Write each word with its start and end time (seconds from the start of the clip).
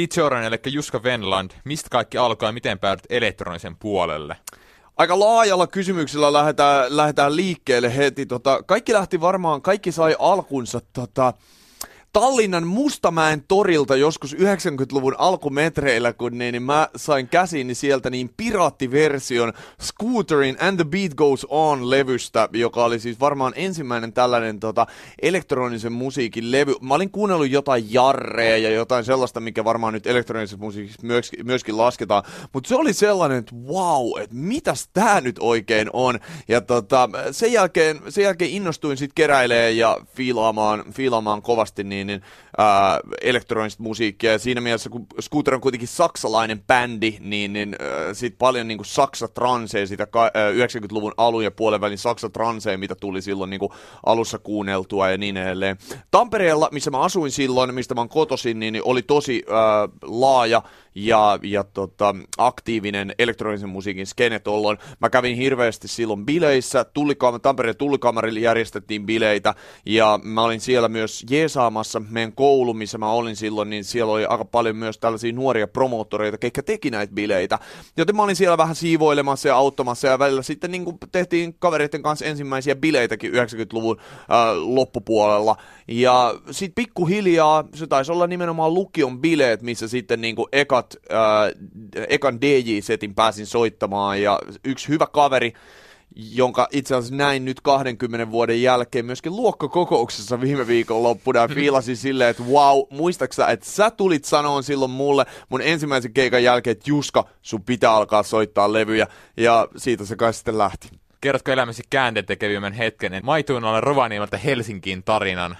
DJ 0.00 0.20
Oren, 0.20 0.44
eli 0.44 0.58
Juska 0.66 1.02
Venland, 1.02 1.50
mistä 1.64 1.88
kaikki 1.90 2.18
alkoi 2.18 2.48
ja 2.48 2.52
miten 2.52 2.78
päädyt 2.78 3.06
elektronisen 3.10 3.76
puolelle? 3.76 4.36
aika 4.96 5.20
laajalla 5.20 5.66
kysymyksellä 5.66 6.32
lähdetään, 6.32 6.96
lähdetään 6.96 7.36
liikkeelle 7.36 7.96
heti. 7.96 8.26
Tota, 8.26 8.62
kaikki 8.66 8.92
lähti 8.92 9.20
varmaan, 9.20 9.62
kaikki 9.62 9.92
sai 9.92 10.16
alkunsa 10.18 10.80
tota, 10.92 11.34
Tallinnan 12.12 12.66
Mustamäen 12.66 13.44
torilta 13.48 13.96
joskus 13.96 14.34
90-luvun 14.34 15.14
alkumetreillä, 15.18 16.12
kun 16.12 16.38
niin, 16.38 16.52
niin 16.52 16.62
mä 16.62 16.88
sain 16.96 17.28
käsiini 17.28 17.74
sieltä 17.74 18.10
niin 18.10 18.30
piraattiversion 18.36 19.52
Scooterin 19.82 20.56
And 20.60 20.76
the 20.76 20.84
Beat 20.84 21.14
Goes 21.14 21.46
On-levystä, 21.48 22.48
joka 22.52 22.84
oli 22.84 22.98
siis 22.98 23.20
varmaan 23.20 23.52
ensimmäinen 23.56 24.12
tällainen 24.12 24.60
tota, 24.60 24.86
elektronisen 25.22 25.92
musiikin 25.92 26.52
levy. 26.52 26.74
Mä 26.80 26.94
olin 26.94 27.10
kuunnellut 27.10 27.50
jotain 27.50 27.92
jarreja 27.92 28.58
ja 28.58 28.70
jotain 28.70 29.04
sellaista, 29.04 29.40
mikä 29.40 29.64
varmaan 29.64 29.92
nyt 29.92 30.06
elektronisessa 30.06 30.56
musiikissa 30.56 31.06
myöskin, 31.06 31.46
myöskin 31.46 31.76
lasketaan, 31.76 32.22
mutta 32.52 32.68
se 32.68 32.74
oli 32.74 32.92
sellainen, 32.92 33.38
että 33.38 33.56
wow, 33.56 34.20
että 34.20 34.36
mitäs 34.36 34.88
tää 34.92 35.20
nyt 35.20 35.36
oikein 35.40 35.90
on. 35.92 36.18
Ja 36.48 36.60
tota, 36.60 37.08
sen, 37.30 37.52
jälkeen, 37.52 38.00
sen 38.08 38.24
jälkeen 38.24 38.50
innostuin 38.50 38.96
sitten 38.96 39.14
keräilemään 39.14 39.76
ja 39.76 39.96
fiilaamaan, 40.14 40.84
fiilaamaan 40.92 41.42
kovasti 41.42 41.84
niin 41.84 41.99
niin, 42.06 42.06
niin 42.06 42.22
ää, 42.58 43.00
elektronista 43.22 43.82
musiikkia. 43.82 44.32
Ja 44.32 44.38
siinä 44.38 44.60
mielessä, 44.60 44.90
kun 44.90 45.06
Scooter 45.20 45.54
on 45.54 45.60
kuitenkin 45.60 45.88
saksalainen 45.88 46.62
bändi, 46.62 47.16
niin, 47.20 47.52
niin 47.52 47.76
äh, 47.80 47.88
sit 48.12 48.34
paljon 48.38 48.68
niin 48.68 48.78
saksa-transeja, 48.84 49.86
sitä 49.86 50.06
ka- 50.06 50.24
äh, 50.24 50.68
90-luvun 50.68 51.14
alun 51.16 51.44
ja 51.44 51.50
puolen 51.50 51.80
välin 51.80 51.98
saksa-transeja, 51.98 52.78
mitä 52.78 52.94
tuli 52.94 53.22
silloin 53.22 53.50
niin 53.50 53.60
kuin 53.60 53.72
alussa 54.06 54.38
kuunneltua 54.38 55.10
ja 55.10 55.18
niin 55.18 55.36
edelleen. 55.36 55.76
Tampereella, 56.10 56.68
missä 56.72 56.90
mä 56.90 57.00
asuin 57.00 57.30
silloin, 57.30 57.74
mistä 57.74 57.94
mä 57.94 58.00
oon 58.00 58.08
niin, 58.44 58.72
niin 58.72 58.82
oli 58.84 59.02
tosi 59.02 59.42
äh, 59.48 59.54
laaja 60.02 60.62
ja, 60.94 61.38
ja 61.42 61.64
tota, 61.64 62.14
aktiivinen 62.38 63.14
elektronisen 63.18 63.68
musiikin 63.68 64.06
skene 64.06 64.38
tolloin. 64.38 64.78
Mä 65.00 65.10
kävin 65.10 65.36
hirveästi 65.36 65.88
silloin 65.88 66.26
bileissä, 66.26 66.82
Tullikam- 66.82 67.40
Tampereen 67.42 67.76
tullikamarille 67.76 68.40
järjestettiin 68.40 69.06
bileitä, 69.06 69.54
ja 69.86 70.20
mä 70.22 70.42
olin 70.42 70.60
siellä 70.60 70.88
myös 70.88 71.24
jeesaamassa 71.30 71.89
meidän 71.98 72.32
koulu, 72.32 72.74
missä 72.74 72.98
mä 72.98 73.12
olin 73.12 73.36
silloin, 73.36 73.70
niin 73.70 73.84
siellä 73.84 74.12
oli 74.12 74.24
aika 74.24 74.44
paljon 74.44 74.76
myös 74.76 74.98
tällaisia 74.98 75.32
nuoria 75.32 75.68
promoottoreita, 75.68 76.38
ketkä 76.38 76.62
teki 76.62 76.90
näitä 76.90 77.14
bileitä. 77.14 77.58
Joten 77.96 78.16
mä 78.16 78.22
olin 78.22 78.36
siellä 78.36 78.58
vähän 78.58 78.76
siivoilemassa 78.76 79.48
ja 79.48 79.56
auttamassa, 79.56 80.08
ja 80.08 80.18
välillä 80.18 80.42
sitten 80.42 80.70
niin 80.70 80.84
tehtiin 81.12 81.54
kavereiden 81.58 82.02
kanssa 82.02 82.24
ensimmäisiä 82.24 82.76
bileitäkin 82.76 83.32
90-luvun 83.32 83.96
äh, 84.00 84.26
loppupuolella. 84.56 85.56
Ja 85.88 86.34
sitten 86.50 86.74
pikkuhiljaa, 86.74 87.64
se 87.74 87.86
taisi 87.86 88.12
olla 88.12 88.26
nimenomaan 88.26 88.74
lukion 88.74 89.20
bileet, 89.20 89.62
missä 89.62 89.88
sitten 89.88 90.20
niin 90.20 90.36
ekat, 90.52 90.96
äh, 91.12 92.08
ekan 92.08 92.40
DJ-setin 92.40 93.14
pääsin 93.14 93.46
soittamaan, 93.46 94.22
ja 94.22 94.38
yksi 94.64 94.88
hyvä 94.88 95.06
kaveri, 95.06 95.52
jonka 96.16 96.68
itse 96.70 96.94
asiassa 96.94 97.14
näin 97.14 97.44
nyt 97.44 97.60
20 97.60 98.30
vuoden 98.30 98.62
jälkeen 98.62 99.06
myöskin 99.06 99.36
luokkakokouksessa 99.36 100.40
viime 100.40 100.66
viikon 100.66 101.02
loppuna 101.02 101.40
ja 101.40 101.48
fiilasin 101.48 101.96
silleen, 101.96 102.30
että 102.30 102.42
wow, 102.42 102.78
muistaaksä, 102.90 103.46
että 103.46 103.66
sä 103.66 103.90
tulit 103.90 104.24
sanoon 104.24 104.62
silloin 104.62 104.90
mulle 104.90 105.26
mun 105.48 105.62
ensimmäisen 105.62 106.12
keikan 106.12 106.42
jälkeen, 106.42 106.72
että 106.72 106.90
Juska, 106.90 107.24
sun 107.42 107.62
pitää 107.62 107.92
alkaa 107.92 108.22
soittaa 108.22 108.72
levyjä 108.72 109.06
ja 109.36 109.68
siitä 109.76 110.04
se 110.04 110.16
kai 110.16 110.34
sitten 110.34 110.58
lähti. 110.58 110.88
Kerrotko 111.20 111.52
elämäsi 111.52 111.82
käänteen 111.90 112.26
tekevimmän 112.26 112.72
hetken, 112.72 113.14
että 113.14 113.26
maituin 113.26 113.64
alle 113.64 113.80
Rovaniemeltä 113.80 114.38
Helsinkiin 114.38 115.02
tarinan? 115.02 115.58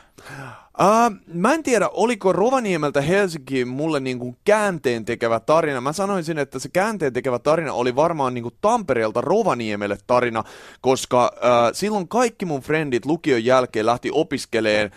Uh, 0.81 1.17
mä 1.35 1.55
en 1.55 1.63
tiedä, 1.63 1.89
oliko 1.89 2.33
Rovaniemeltä 2.33 3.01
Helsinkiin 3.01 3.69
mulle 3.69 4.01
niinku 4.01 4.37
käänteen 4.45 5.05
tekevä 5.05 5.41
tarina. 5.41 5.81
Mä 5.81 5.93
sanoisin, 5.93 6.39
että 6.39 6.59
se 6.59 6.69
käänteen 6.69 7.13
tekevä 7.13 7.39
tarina 7.39 7.73
oli 7.73 7.97
varmaan 7.97 8.35
niinku 8.35 8.51
Tampereelta 8.61 9.21
Rovaniemelle 9.21 9.99
tarina, 10.07 10.45
koska 10.81 11.33
uh, 11.35 11.41
silloin 11.73 12.09
kaikki 12.09 12.45
mun 12.45 12.61
frendit 12.61 13.07
lukion 13.07 13.45
jälkeen 13.45 13.87
lähti 13.87 14.11
opiskeleen 14.13 14.91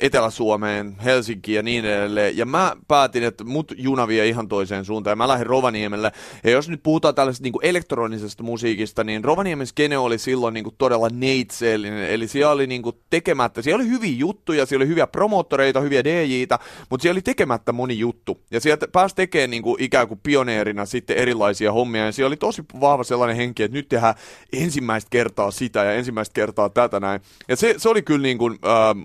Etelä-Suomeen, 0.00 0.96
Helsinkiin 1.04 1.56
ja 1.56 1.62
niin 1.62 1.84
edelleen. 1.84 2.36
Ja 2.36 2.46
mä 2.46 2.76
päätin, 2.88 3.24
että 3.24 3.44
mut 3.44 3.72
juna 3.76 4.08
vie 4.08 4.28
ihan 4.28 4.48
toiseen 4.48 4.84
suuntaan 4.84 5.12
ja 5.12 5.16
mä 5.16 5.28
lähdin 5.28 5.46
Rovaniemelle. 5.46 6.12
Ja 6.44 6.50
jos 6.50 6.68
nyt 6.68 6.82
puhutaan 6.82 7.14
tällaisesta 7.14 7.42
niin 7.42 7.52
elektronisesta 7.62 8.42
musiikista, 8.42 9.04
niin 9.04 9.24
Rovaniemen 9.24 9.66
skene 9.66 9.98
oli 9.98 10.18
silloin 10.18 10.54
niin 10.54 10.64
kuin 10.64 10.74
todella 10.78 11.08
neitseellinen. 11.12 12.10
Eli 12.10 12.28
siellä 12.28 12.52
oli 12.52 12.66
niin 12.66 12.82
kuin 12.82 12.96
tekemättä, 13.10 13.62
siellä 13.62 13.82
oli 13.82 13.90
hyviä 13.90 14.16
juttuja, 14.16 14.66
siellä 14.66 14.82
oli 14.82 14.88
hyviä 14.88 15.06
promoottoreita, 15.06 15.80
hyviä 15.80 16.04
DJitä, 16.04 16.58
mutta 16.90 17.02
siellä 17.02 17.14
oli 17.14 17.22
tekemättä 17.22 17.72
moni 17.72 17.98
juttu. 17.98 18.40
Ja 18.50 18.60
sieltä 18.60 18.88
pääsi 18.88 19.14
tekemään 19.14 19.50
niin 19.50 19.62
kuin 19.62 19.82
ikään 19.82 20.08
kuin 20.08 20.20
pioneerina 20.22 20.86
sitten 20.86 21.16
erilaisia 21.16 21.72
hommia. 21.72 22.06
Ja 22.06 22.12
siellä 22.12 22.28
oli 22.28 22.36
tosi 22.36 22.62
vahva 22.80 23.04
sellainen 23.04 23.36
henki, 23.36 23.62
että 23.62 23.76
nyt 23.76 23.88
tehdään 23.88 24.14
ensimmäistä 24.52 25.08
kertaa 25.10 25.50
sitä 25.50 25.84
ja 25.84 25.92
ensimmäistä 25.92 26.32
kertaa 26.32 26.68
tätä 26.68 27.00
näin. 27.00 27.20
Ja 27.48 27.56
se, 27.56 27.74
se 27.76 27.88
oli 27.88 28.02
kyllä 28.02 28.22
niin 28.22 28.38
kuin, 28.38 28.58
äh, 28.64 28.96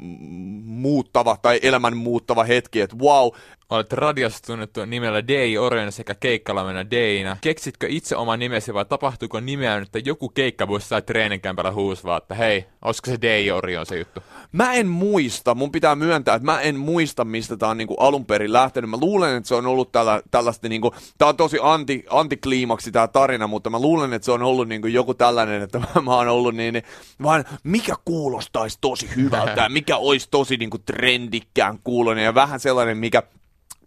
muuttava 0.81 1.37
tai 1.41 1.59
elämän 1.63 1.97
muuttava 1.97 2.43
hetki, 2.43 2.81
että 2.81 2.95
wow. 2.97 3.31
Olet 3.71 3.93
radiossa 3.93 4.43
tunnettu 4.47 4.85
nimellä 4.85 5.27
Dei 5.27 5.57
Orion 5.57 5.91
sekä 5.91 6.15
keikkalamena 6.15 6.91
Deina. 6.91 7.37
Keksitkö 7.41 7.87
itse 7.89 8.15
oman 8.15 8.39
nimesi 8.39 8.73
vai 8.73 8.85
tapahtuuko 8.85 9.39
nimeä 9.39 9.77
että 9.77 9.99
joku 9.99 10.29
keikka 10.29 10.67
tai 10.89 11.01
treeninkämpällä 11.01 11.71
huusvaa, 11.71 12.17
että 12.17 12.35
hei, 12.35 12.65
olisiko 12.81 13.11
se 13.11 13.17
Dei 13.21 13.51
Orion 13.51 13.85
se 13.85 13.97
juttu? 13.97 14.23
Mä 14.51 14.73
en 14.73 14.87
muista, 14.87 15.55
mun 15.55 15.71
pitää 15.71 15.95
myöntää, 15.95 16.35
että 16.35 16.45
mä 16.45 16.61
en 16.61 16.79
muista, 16.79 17.25
mistä 17.25 17.57
tää 17.57 17.69
on 17.69 17.77
niinku 17.77 17.95
alun 17.95 18.25
perin 18.25 18.53
lähtenyt. 18.53 18.89
Mä 18.89 18.97
luulen, 19.01 19.37
että 19.37 19.47
se 19.47 19.55
on 19.55 19.65
ollut 19.65 19.91
tällä, 19.91 20.21
tällaista, 20.31 20.69
niinku, 20.69 20.95
tää 21.17 21.27
on 21.27 21.37
tosi 21.37 21.57
anti, 21.61 22.05
antikliimaksi 22.09 22.91
tää 22.91 23.07
tarina, 23.07 23.47
mutta 23.47 23.69
mä 23.69 23.79
luulen, 23.79 24.13
että 24.13 24.25
se 24.25 24.31
on 24.31 24.43
ollut 24.43 24.67
niinku 24.67 24.87
joku 24.87 25.13
tällainen, 25.13 25.61
että 25.61 25.79
mä, 25.79 26.01
mä 26.01 26.15
oon 26.15 26.27
ollut 26.27 26.55
niin, 26.55 26.73
niin 26.73 26.83
vaan 27.23 27.45
mikä 27.63 27.95
kuulostaisi 28.05 28.77
tosi 28.81 29.09
hyvältä 29.15 29.69
mikä 29.69 29.97
olisi 29.97 30.27
tosi 30.31 30.57
niinku 30.57 30.77
trendikkään 30.77 31.79
kuulonen 31.83 32.23
ja 32.23 32.35
vähän 32.35 32.59
sellainen, 32.59 32.97
mikä 32.97 33.23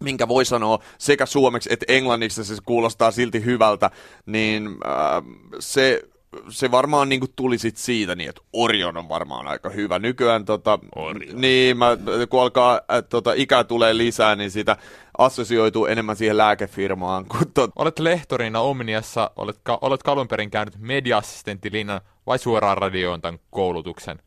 minkä 0.05 0.27
voi 0.27 0.45
sanoa 0.45 0.79
sekä 0.97 1.25
suomeksi 1.25 1.69
että 1.73 1.85
englanniksi 1.89 2.43
se 2.43 2.55
kuulostaa 2.65 3.11
silti 3.11 3.45
hyvältä, 3.45 3.91
niin 4.25 4.67
äh, 4.67 5.23
se 5.59 6.01
se 6.49 6.71
varmaan 6.71 7.09
niin 7.09 7.21
tuli 7.35 7.57
sit 7.57 7.77
siitä, 7.77 8.15
niin 8.15 8.29
että 8.29 8.41
Orion 8.53 8.97
on 8.97 9.09
varmaan 9.09 9.47
aika 9.47 9.69
hyvä. 9.69 9.99
Nykyään 9.99 10.45
tota, 10.45 10.79
Orion. 10.95 11.41
niin, 11.41 11.77
mä, 11.77 11.97
kun 12.29 12.41
alkaa 12.41 12.73
äh, 12.73 13.03
tota, 13.09 13.33
ikä 13.33 13.63
tulee 13.63 13.97
lisää, 13.97 14.35
niin 14.35 14.51
sitä 14.51 14.77
assosioituu 15.17 15.85
enemmän 15.85 16.15
siihen 16.15 16.37
lääkefirmaan. 16.37 17.25
Kun 17.25 17.51
tot... 17.53 17.71
Olet 17.75 17.99
lehtorina 17.99 18.59
Omniassa, 18.59 19.31
olet, 19.35 19.59
ka- 19.63 19.79
olet 19.81 20.07
alun 20.07 20.27
perin 20.27 20.51
käynyt 20.51 20.77
media-assistenttilinnan 20.79 22.01
vai 22.27 22.39
suoraan 22.39 22.77
radioon 22.77 23.21
tämän 23.21 23.39
koulutuksen? 23.49 24.19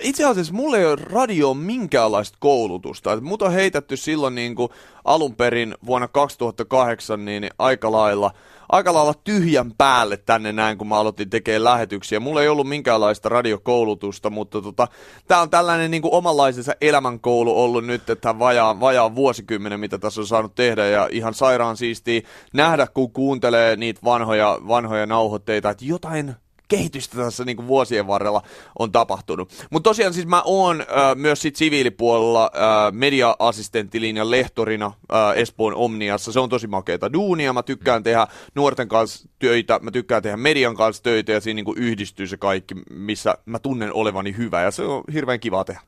Itse 0.00 0.24
asiassa 0.24 0.52
mulla 0.52 0.78
ei 0.78 0.86
ole 0.86 0.98
radio 1.02 1.54
minkäänlaista 1.54 2.38
koulutusta. 2.40 3.20
Mut 3.20 3.42
on 3.42 3.52
heitetty 3.52 3.96
silloin 3.96 4.34
niin 4.34 4.54
kuin 4.54 4.68
alun 5.04 5.36
perin 5.36 5.74
vuonna 5.86 6.08
2008 6.08 7.24
niin 7.24 7.50
aika 7.58 7.92
lailla, 7.92 8.30
aika 8.68 8.94
lailla 8.94 9.14
tyhjän 9.24 9.72
päälle 9.78 10.16
tänne 10.16 10.52
näin, 10.52 10.78
kun 10.78 10.86
mä 10.86 10.96
aloitin 10.96 11.30
tekemään 11.30 11.64
lähetyksiä. 11.64 12.20
Mulla 12.20 12.42
ei 12.42 12.48
ollut 12.48 12.68
minkäänlaista 12.68 13.28
radiokoulutusta, 13.28 14.30
mutta 14.30 14.62
tota, 14.62 14.88
tää 15.28 15.40
on 15.40 15.50
tällainen 15.50 15.90
niin 15.90 16.02
kuin 16.02 16.14
omanlaisensa 16.14 16.72
elämänkoulu 16.80 17.62
ollut 17.62 17.86
nyt, 17.86 18.10
että 18.10 18.38
vajaa, 18.38 18.80
vajaa 18.80 19.14
vuosikymmenen, 19.14 19.80
mitä 19.80 19.98
tässä 19.98 20.20
on 20.20 20.26
saanut 20.26 20.54
tehdä. 20.54 20.86
Ja 20.86 21.08
ihan 21.12 21.34
sairaan 21.34 21.76
siistiä 21.76 22.20
nähdä, 22.52 22.86
kun 22.86 23.12
kuuntelee 23.12 23.76
niitä 23.76 24.00
vanhoja, 24.04 24.58
vanhoja 24.68 25.06
nauhoitteita, 25.06 25.70
että 25.70 25.84
jotain 25.84 26.36
kehitystä 26.68 27.16
tässä 27.16 27.44
niin 27.44 27.56
kuin 27.56 27.66
vuosien 27.66 28.06
varrella 28.06 28.42
on 28.78 28.92
tapahtunut. 28.92 29.52
Mutta 29.70 29.90
tosiaan 29.90 30.14
siis 30.14 30.26
mä 30.26 30.42
oon 30.44 30.80
äh, 30.80 30.86
myös 31.14 31.42
sit 31.42 31.56
siviilipuolella 31.56 32.50
äh, 32.54 32.92
media-assistenttilinjan 32.92 34.30
lehtorina 34.30 34.86
äh, 34.86 35.36
Espoon 35.36 35.74
Omniassa. 35.74 36.32
Se 36.32 36.40
on 36.40 36.48
tosi 36.48 36.66
makeeta 36.66 37.12
duunia. 37.12 37.52
Mä 37.52 37.62
tykkään 37.62 38.02
tehdä 38.02 38.26
nuorten 38.54 38.88
kanssa 38.88 39.28
töitä, 39.38 39.80
mä 39.82 39.90
tykkään 39.90 40.22
tehdä 40.22 40.36
median 40.36 40.76
kanssa 40.76 41.02
töitä 41.02 41.32
ja 41.32 41.40
siinä 41.40 41.56
niin 41.56 41.64
kuin 41.64 41.78
yhdistyy 41.78 42.26
se 42.26 42.36
kaikki, 42.36 42.74
missä 42.90 43.38
mä 43.46 43.58
tunnen 43.58 43.92
olevani 43.92 44.36
hyvä 44.36 44.62
ja 44.62 44.70
se 44.70 44.82
on 44.82 45.04
hirveän 45.12 45.40
kiva 45.40 45.64
tehdä. 45.64 45.80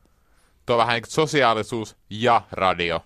Tuo 0.65 0.77
vähän 0.77 0.93
niin 0.93 1.03
sosiaalisuus 1.07 1.95
ja 2.09 2.41
radio. 2.51 3.01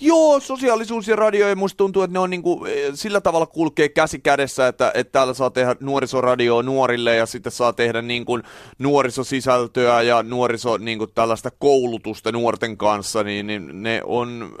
Joo, 0.00 0.40
sosiaalisuus 0.40 1.08
ja 1.08 1.16
radio, 1.16 1.48
ja 1.48 1.56
musta 1.56 1.76
tuntuu, 1.76 2.02
että 2.02 2.12
ne 2.12 2.18
on 2.18 2.30
niinku, 2.30 2.64
eh, 2.64 2.90
sillä 2.94 3.20
tavalla 3.20 3.46
kulkee 3.46 3.88
käsi 3.88 4.18
kädessä, 4.18 4.68
että, 4.68 4.90
että 4.94 5.12
täällä 5.12 5.34
saa 5.34 5.50
tehdä 5.50 5.76
nuorisoradioa 5.80 6.62
nuorille 6.62 7.16
ja 7.16 7.26
sitten 7.26 7.52
saa 7.52 7.72
tehdä 7.72 8.02
niinku 8.02 8.40
nuorisosisältöä 8.78 10.02
ja 10.02 10.22
nuoriso 10.22 10.76
niinku 10.76 11.06
tällaista 11.06 11.50
koulutusta 11.58 12.32
nuorten 12.32 12.76
kanssa, 12.76 13.22
niin, 13.22 13.46
niin 13.46 13.82
ne, 13.82 14.00
on, 14.04 14.56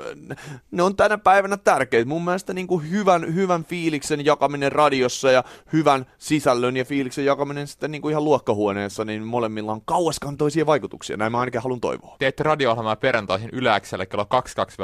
ne 0.70 0.82
on 0.82 0.96
tänä 0.96 1.18
päivänä 1.18 1.56
tärkeitä. 1.56 2.08
Mun 2.08 2.24
mielestä 2.24 2.54
niinku 2.54 2.78
hyvän, 2.78 3.34
hyvän 3.34 3.64
fiiliksen 3.64 4.24
jakaminen 4.24 4.72
radiossa 4.72 5.30
ja 5.30 5.44
hyvän 5.72 6.06
sisällön 6.18 6.76
ja 6.76 6.84
fiiliksen 6.84 7.24
jakaminen 7.24 7.66
sitten 7.66 7.90
niinku 7.90 8.08
ihan 8.08 8.24
luokkahuoneessa, 8.24 9.04
niin 9.04 9.22
molemmilla 9.22 9.72
on 9.72 9.82
kauaskantoisia 9.84 10.66
vaikutuksia. 10.66 11.16
Näin 11.16 11.32
mä 11.32 11.40
ainakin 11.40 11.62
haluan 11.62 11.80
toivoa. 11.80 12.16
Teette 12.18 12.42
radio-ohjelmaa 12.42 12.96
perjantaisin 12.96 13.50
Yläkselle 13.52 14.06
kello 14.06 14.24
22 14.24 14.56
24. 14.56 14.83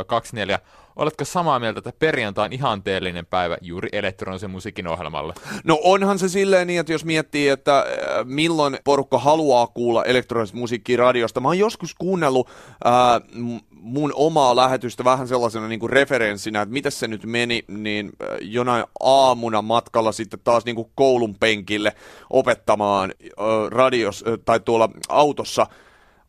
Oletko 0.96 1.24
samaa 1.24 1.58
mieltä, 1.58 1.78
että 1.78 1.92
perjantai 1.98 2.44
on 2.44 2.52
ihanteellinen 2.52 3.26
päivä 3.26 3.56
juuri 3.60 3.88
elektronisen 3.92 4.50
musiikin 4.50 4.88
ohjelmalle? 4.88 5.34
No 5.64 5.78
onhan 5.84 6.18
se 6.18 6.28
silleen 6.28 6.66
niin, 6.66 6.80
että 6.80 6.92
jos 6.92 7.04
miettii, 7.04 7.48
että 7.48 7.78
äh, 7.78 7.84
milloin 8.24 8.78
porukka 8.84 9.18
haluaa 9.18 9.66
kuulla 9.66 10.04
elektronista 10.04 10.56
musiikkia 10.56 10.98
radiosta. 10.98 11.40
Mä 11.40 11.48
oon 11.48 11.58
joskus 11.58 11.94
kuunnellut 11.94 12.48
ää, 12.84 13.14
äh, 13.14 13.22
mun 13.70 14.12
omaa 14.14 14.56
lähetystä 14.56 15.04
vähän 15.04 15.28
sellaisena 15.28 15.68
niin 15.68 15.80
kuin 15.80 15.90
referenssinä, 15.90 16.62
että 16.62 16.72
miten 16.72 16.92
se 16.92 17.08
nyt 17.08 17.26
meni, 17.26 17.64
niin 17.68 18.10
äh, 18.22 18.28
jonain 18.40 18.84
aamuna 19.00 19.62
matkalla 19.62 20.12
sitten 20.12 20.40
taas 20.44 20.64
niin 20.64 20.76
kuin 20.76 20.90
koulun 20.94 21.34
penkille 21.34 21.92
opettamaan 22.30 23.14
äh, 23.22 23.46
radios, 23.70 24.24
äh, 24.28 24.34
tai 24.44 24.60
tuolla 24.60 24.88
autossa 25.08 25.66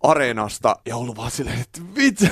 areenasta 0.03 0.75
ja 0.86 0.95
ollut 0.95 1.18
vaan 1.18 1.31
silleen, 1.31 1.62
että 1.62 1.81
vitsi, 1.95 2.30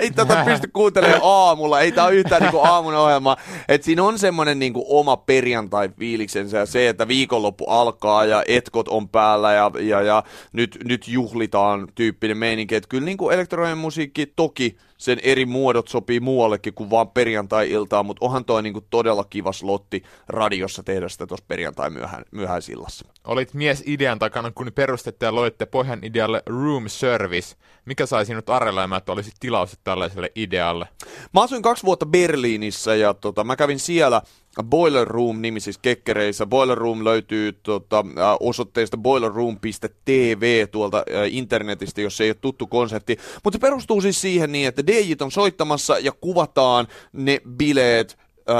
ei 0.00 0.10
tätä 0.10 0.44
pysty 0.44 0.68
kuuntelemaan 0.72 1.20
aamulla, 1.22 1.80
ei 1.80 1.92
ole 2.04 2.14
yhtään 2.14 2.42
niinku 2.42 2.60
aamun 2.60 2.94
ohjelma. 2.94 3.36
Että 3.68 3.84
siinä 3.84 4.02
on 4.02 4.18
semmoinen 4.18 4.58
niinku 4.58 4.84
oma 4.88 5.16
perjantai-fiiliksensä 5.16 6.58
ja 6.58 6.66
se, 6.66 6.88
että 6.88 7.08
viikonloppu 7.08 7.64
alkaa 7.64 8.24
ja 8.24 8.44
etkot 8.48 8.88
on 8.88 9.08
päällä 9.08 9.52
ja, 9.52 9.70
ja, 9.80 10.02
ja 10.02 10.22
nyt, 10.52 10.78
nyt 10.84 11.08
juhlitaan 11.08 11.88
tyyppinen 11.94 12.36
meininki. 12.36 12.74
Että 12.74 12.88
kyllä 12.88 13.04
niinku 13.04 13.30
elektroninen 13.30 13.78
musiikki 13.78 14.26
toki 14.26 14.76
sen 15.02 15.18
eri 15.22 15.46
muodot 15.46 15.88
sopii 15.88 16.20
muuallekin 16.20 16.74
kuin 16.74 16.90
vaan 16.90 17.10
perjantai-iltaan, 17.10 18.06
mutta 18.06 18.24
onhan 18.24 18.44
toi 18.44 18.62
niinku 18.62 18.80
todella 18.90 19.24
kiva 19.24 19.52
slotti 19.52 20.02
radiossa 20.28 20.82
tehdä 20.82 21.08
sitä 21.08 21.26
tuossa 21.26 21.44
perjantai 21.48 21.90
myöhään, 21.90 22.24
myöhäisillassa. 22.30 23.08
Olit 23.24 23.54
mies 23.54 23.82
idean 23.86 24.18
takana, 24.18 24.50
kun 24.50 24.72
perustette 24.74 25.26
ja 25.26 25.34
loitte 25.34 25.66
pohjan 25.66 25.98
idealle 26.02 26.42
Room 26.46 26.88
Service. 26.88 27.56
Mikä 27.84 28.06
sai 28.06 28.26
sinut 28.26 28.50
arrelemaan, 28.50 28.98
että 28.98 29.12
olisit 29.12 29.34
tilaus 29.40 29.78
tällaiselle 29.84 30.32
idealle? 30.34 30.88
Mä 31.34 31.42
asuin 31.42 31.62
kaksi 31.62 31.84
vuotta 31.84 32.06
Berliinissä 32.06 32.94
ja 32.94 33.14
tota, 33.14 33.44
mä 33.44 33.56
kävin 33.56 33.78
siellä 33.78 34.22
Boiler 34.62 35.08
Room-nimisissä 35.08 35.80
kekkereissä. 35.82 36.46
Boiler 36.46 36.78
Room 36.78 37.04
löytyy 37.04 37.52
tota, 37.52 38.04
osoitteesta 38.40 38.96
boilerroom.tv 38.96 40.68
tuolta 40.68 41.04
internetistä, 41.30 42.00
jos 42.00 42.16
se 42.16 42.24
ei 42.24 42.30
ole 42.30 42.36
tuttu 42.40 42.66
konsepti. 42.66 43.18
Mutta 43.44 43.56
se 43.56 43.60
perustuu 43.60 44.00
siis 44.00 44.20
siihen 44.20 44.52
niin, 44.52 44.68
että 44.68 44.86
DJt 44.86 45.22
on 45.22 45.30
soittamassa 45.30 45.98
ja 45.98 46.12
kuvataan 46.12 46.88
ne 47.12 47.40
bileet 47.56 48.18
öö, 48.48 48.56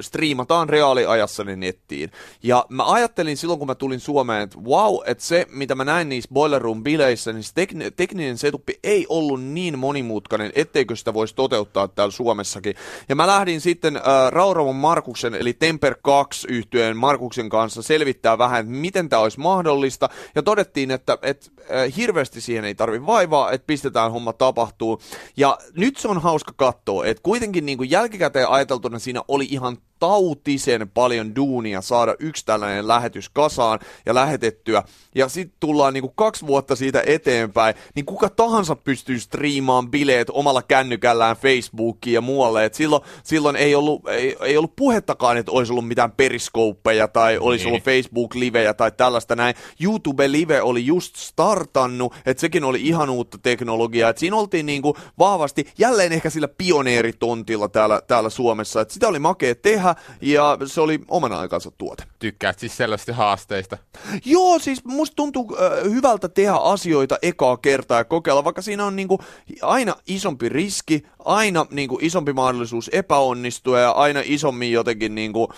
striimataan 0.00 0.68
reaaliajassa 0.68 1.44
ne 1.44 1.56
nettiin. 1.56 2.10
Ja 2.42 2.66
mä 2.68 2.92
ajattelin 2.92 3.36
silloin, 3.36 3.58
kun 3.58 3.68
mä 3.68 3.74
tulin 3.74 4.00
Suomeen, 4.00 4.42
että 4.42 4.58
wow, 4.58 4.96
että 5.06 5.24
se, 5.24 5.46
mitä 5.50 5.74
mä 5.74 5.84
näin 5.84 6.08
niissä 6.08 6.30
Boiler 6.32 6.62
Room-bileissä, 6.62 7.32
niin 7.32 7.42
se 7.42 7.52
tekni- 7.54 7.90
tekninen 7.96 8.38
setuppi 8.38 8.78
ei 8.84 9.06
ollut 9.08 9.42
niin 9.42 9.78
monimutkainen, 9.78 10.52
etteikö 10.54 10.96
sitä 10.96 11.14
voisi 11.14 11.34
toteuttaa 11.34 11.88
täällä 11.88 12.12
Suomessakin. 12.12 12.74
Ja 13.08 13.16
mä 13.16 13.26
lähdin 13.26 13.60
sitten 13.60 13.96
öö, 13.96 14.02
Rauravon 14.30 14.76
Markuksen, 14.76 15.34
eli 15.34 15.52
Temper 15.52 15.94
2 16.02 16.46
yhtyeen 16.50 16.96
Markuksen 16.96 17.48
kanssa 17.48 17.82
selvittää 17.82 18.38
vähän, 18.38 18.60
että 18.60 18.72
miten 18.72 19.08
tämä 19.08 19.22
olisi 19.22 19.40
mahdollista. 19.40 20.08
Ja 20.34 20.42
todettiin, 20.42 20.90
että, 20.90 21.18
että 21.22 21.50
äh, 21.60 21.96
hirveästi 21.96 22.40
siihen 22.40 22.64
ei 22.64 22.74
tarvi 22.74 23.06
vaivaa, 23.06 23.50
että 23.50 23.66
pistetään 23.66 24.12
homma 24.12 24.32
tapahtuu. 24.32 25.00
Ja 25.36 25.58
nyt 25.76 25.96
se 25.96 26.08
on 26.08 26.22
hauska 26.22 26.52
katsoa, 26.56 27.06
että 27.06 27.22
kuitenkin 27.22 27.66
niin 27.66 27.78
kuin 27.78 27.90
jälkikäteen 27.90 28.48
ajateltuna 28.48 28.98
siinä 28.98 29.13
oli 29.28 29.46
ihan 29.50 29.78
tautisen 29.98 30.90
paljon 30.94 31.36
duunia 31.36 31.80
saada 31.80 32.14
yksi 32.18 32.46
tällainen 32.46 32.88
lähetys 32.88 33.28
kasaan 33.28 33.78
ja 34.06 34.14
lähetettyä. 34.14 34.82
Ja 35.14 35.28
sitten 35.28 35.56
tullaan 35.60 35.94
niinku 35.94 36.08
kaksi 36.08 36.46
vuotta 36.46 36.76
siitä 36.76 37.02
eteenpäin, 37.06 37.74
niin 37.94 38.06
kuka 38.06 38.28
tahansa 38.28 38.76
pystyy 38.76 39.20
striimaan 39.20 39.90
bileet 39.90 40.30
omalla 40.30 40.62
kännykällään 40.62 41.36
Facebookiin 41.36 42.14
ja 42.14 42.20
muualle. 42.20 42.64
Et 42.64 42.74
silloin, 42.74 43.02
silloin 43.22 43.56
ei, 43.56 43.74
ollut, 43.74 44.08
ei, 44.08 44.36
ei 44.40 44.56
ollut 44.56 44.76
puhettakaan, 44.76 45.36
että 45.36 45.52
olisi 45.52 45.72
ollut 45.72 45.88
mitään 45.88 46.12
periskouppeja 46.12 47.08
tai 47.08 47.38
olisi 47.38 47.64
niin. 47.64 47.72
ollut 47.72 47.84
Facebook-livejä 47.84 48.74
tai 48.74 48.92
tällaista 48.92 49.36
näin. 49.36 49.54
YouTube-live 49.84 50.62
oli 50.62 50.86
just 50.86 51.16
startannut, 51.16 52.14
että 52.26 52.40
sekin 52.40 52.64
oli 52.64 52.80
ihan 52.82 53.10
uutta 53.10 53.38
teknologiaa. 53.38 54.10
Et 54.10 54.18
siinä 54.18 54.36
oltiin 54.36 54.66
niinku 54.66 54.96
vahvasti 55.18 55.66
jälleen 55.78 56.12
ehkä 56.12 56.30
sillä 56.30 56.48
pioneeritontilla 56.48 57.68
täällä, 57.68 58.02
täällä 58.06 58.30
Suomessa. 58.30 58.80
Et 58.80 58.90
sitä 58.90 59.08
oli 59.08 59.18
makea 59.18 59.54
tehdä 59.54 59.83
ja 60.20 60.58
se 60.66 60.80
oli 60.80 61.00
oman 61.08 61.32
aikansa 61.32 61.70
tuote. 61.70 62.04
Tykkäät 62.18 62.58
siis 62.58 62.76
sellaisista 62.76 63.14
haasteista? 63.14 63.78
Joo, 64.24 64.58
siis 64.58 64.84
musta 64.84 65.16
tuntuu 65.16 65.56
äh, 65.56 65.90
hyvältä 65.90 66.28
tehdä 66.28 66.54
asioita 66.54 67.18
ekaa 67.22 67.56
kertaa 67.56 67.98
ja 67.98 68.04
kokeilla, 68.04 68.44
vaikka 68.44 68.62
siinä 68.62 68.84
on 68.84 68.96
niinku 68.96 69.18
aina 69.62 69.96
isompi 70.06 70.48
riski, 70.48 71.02
aina 71.24 71.66
niinku 71.70 71.98
isompi 72.02 72.32
mahdollisuus 72.32 72.90
epäonnistua 72.92 73.80
ja 73.80 73.90
aina 73.90 74.20
isommin 74.24 74.72
jotenkin 74.72 75.14
niinku, 75.14 75.48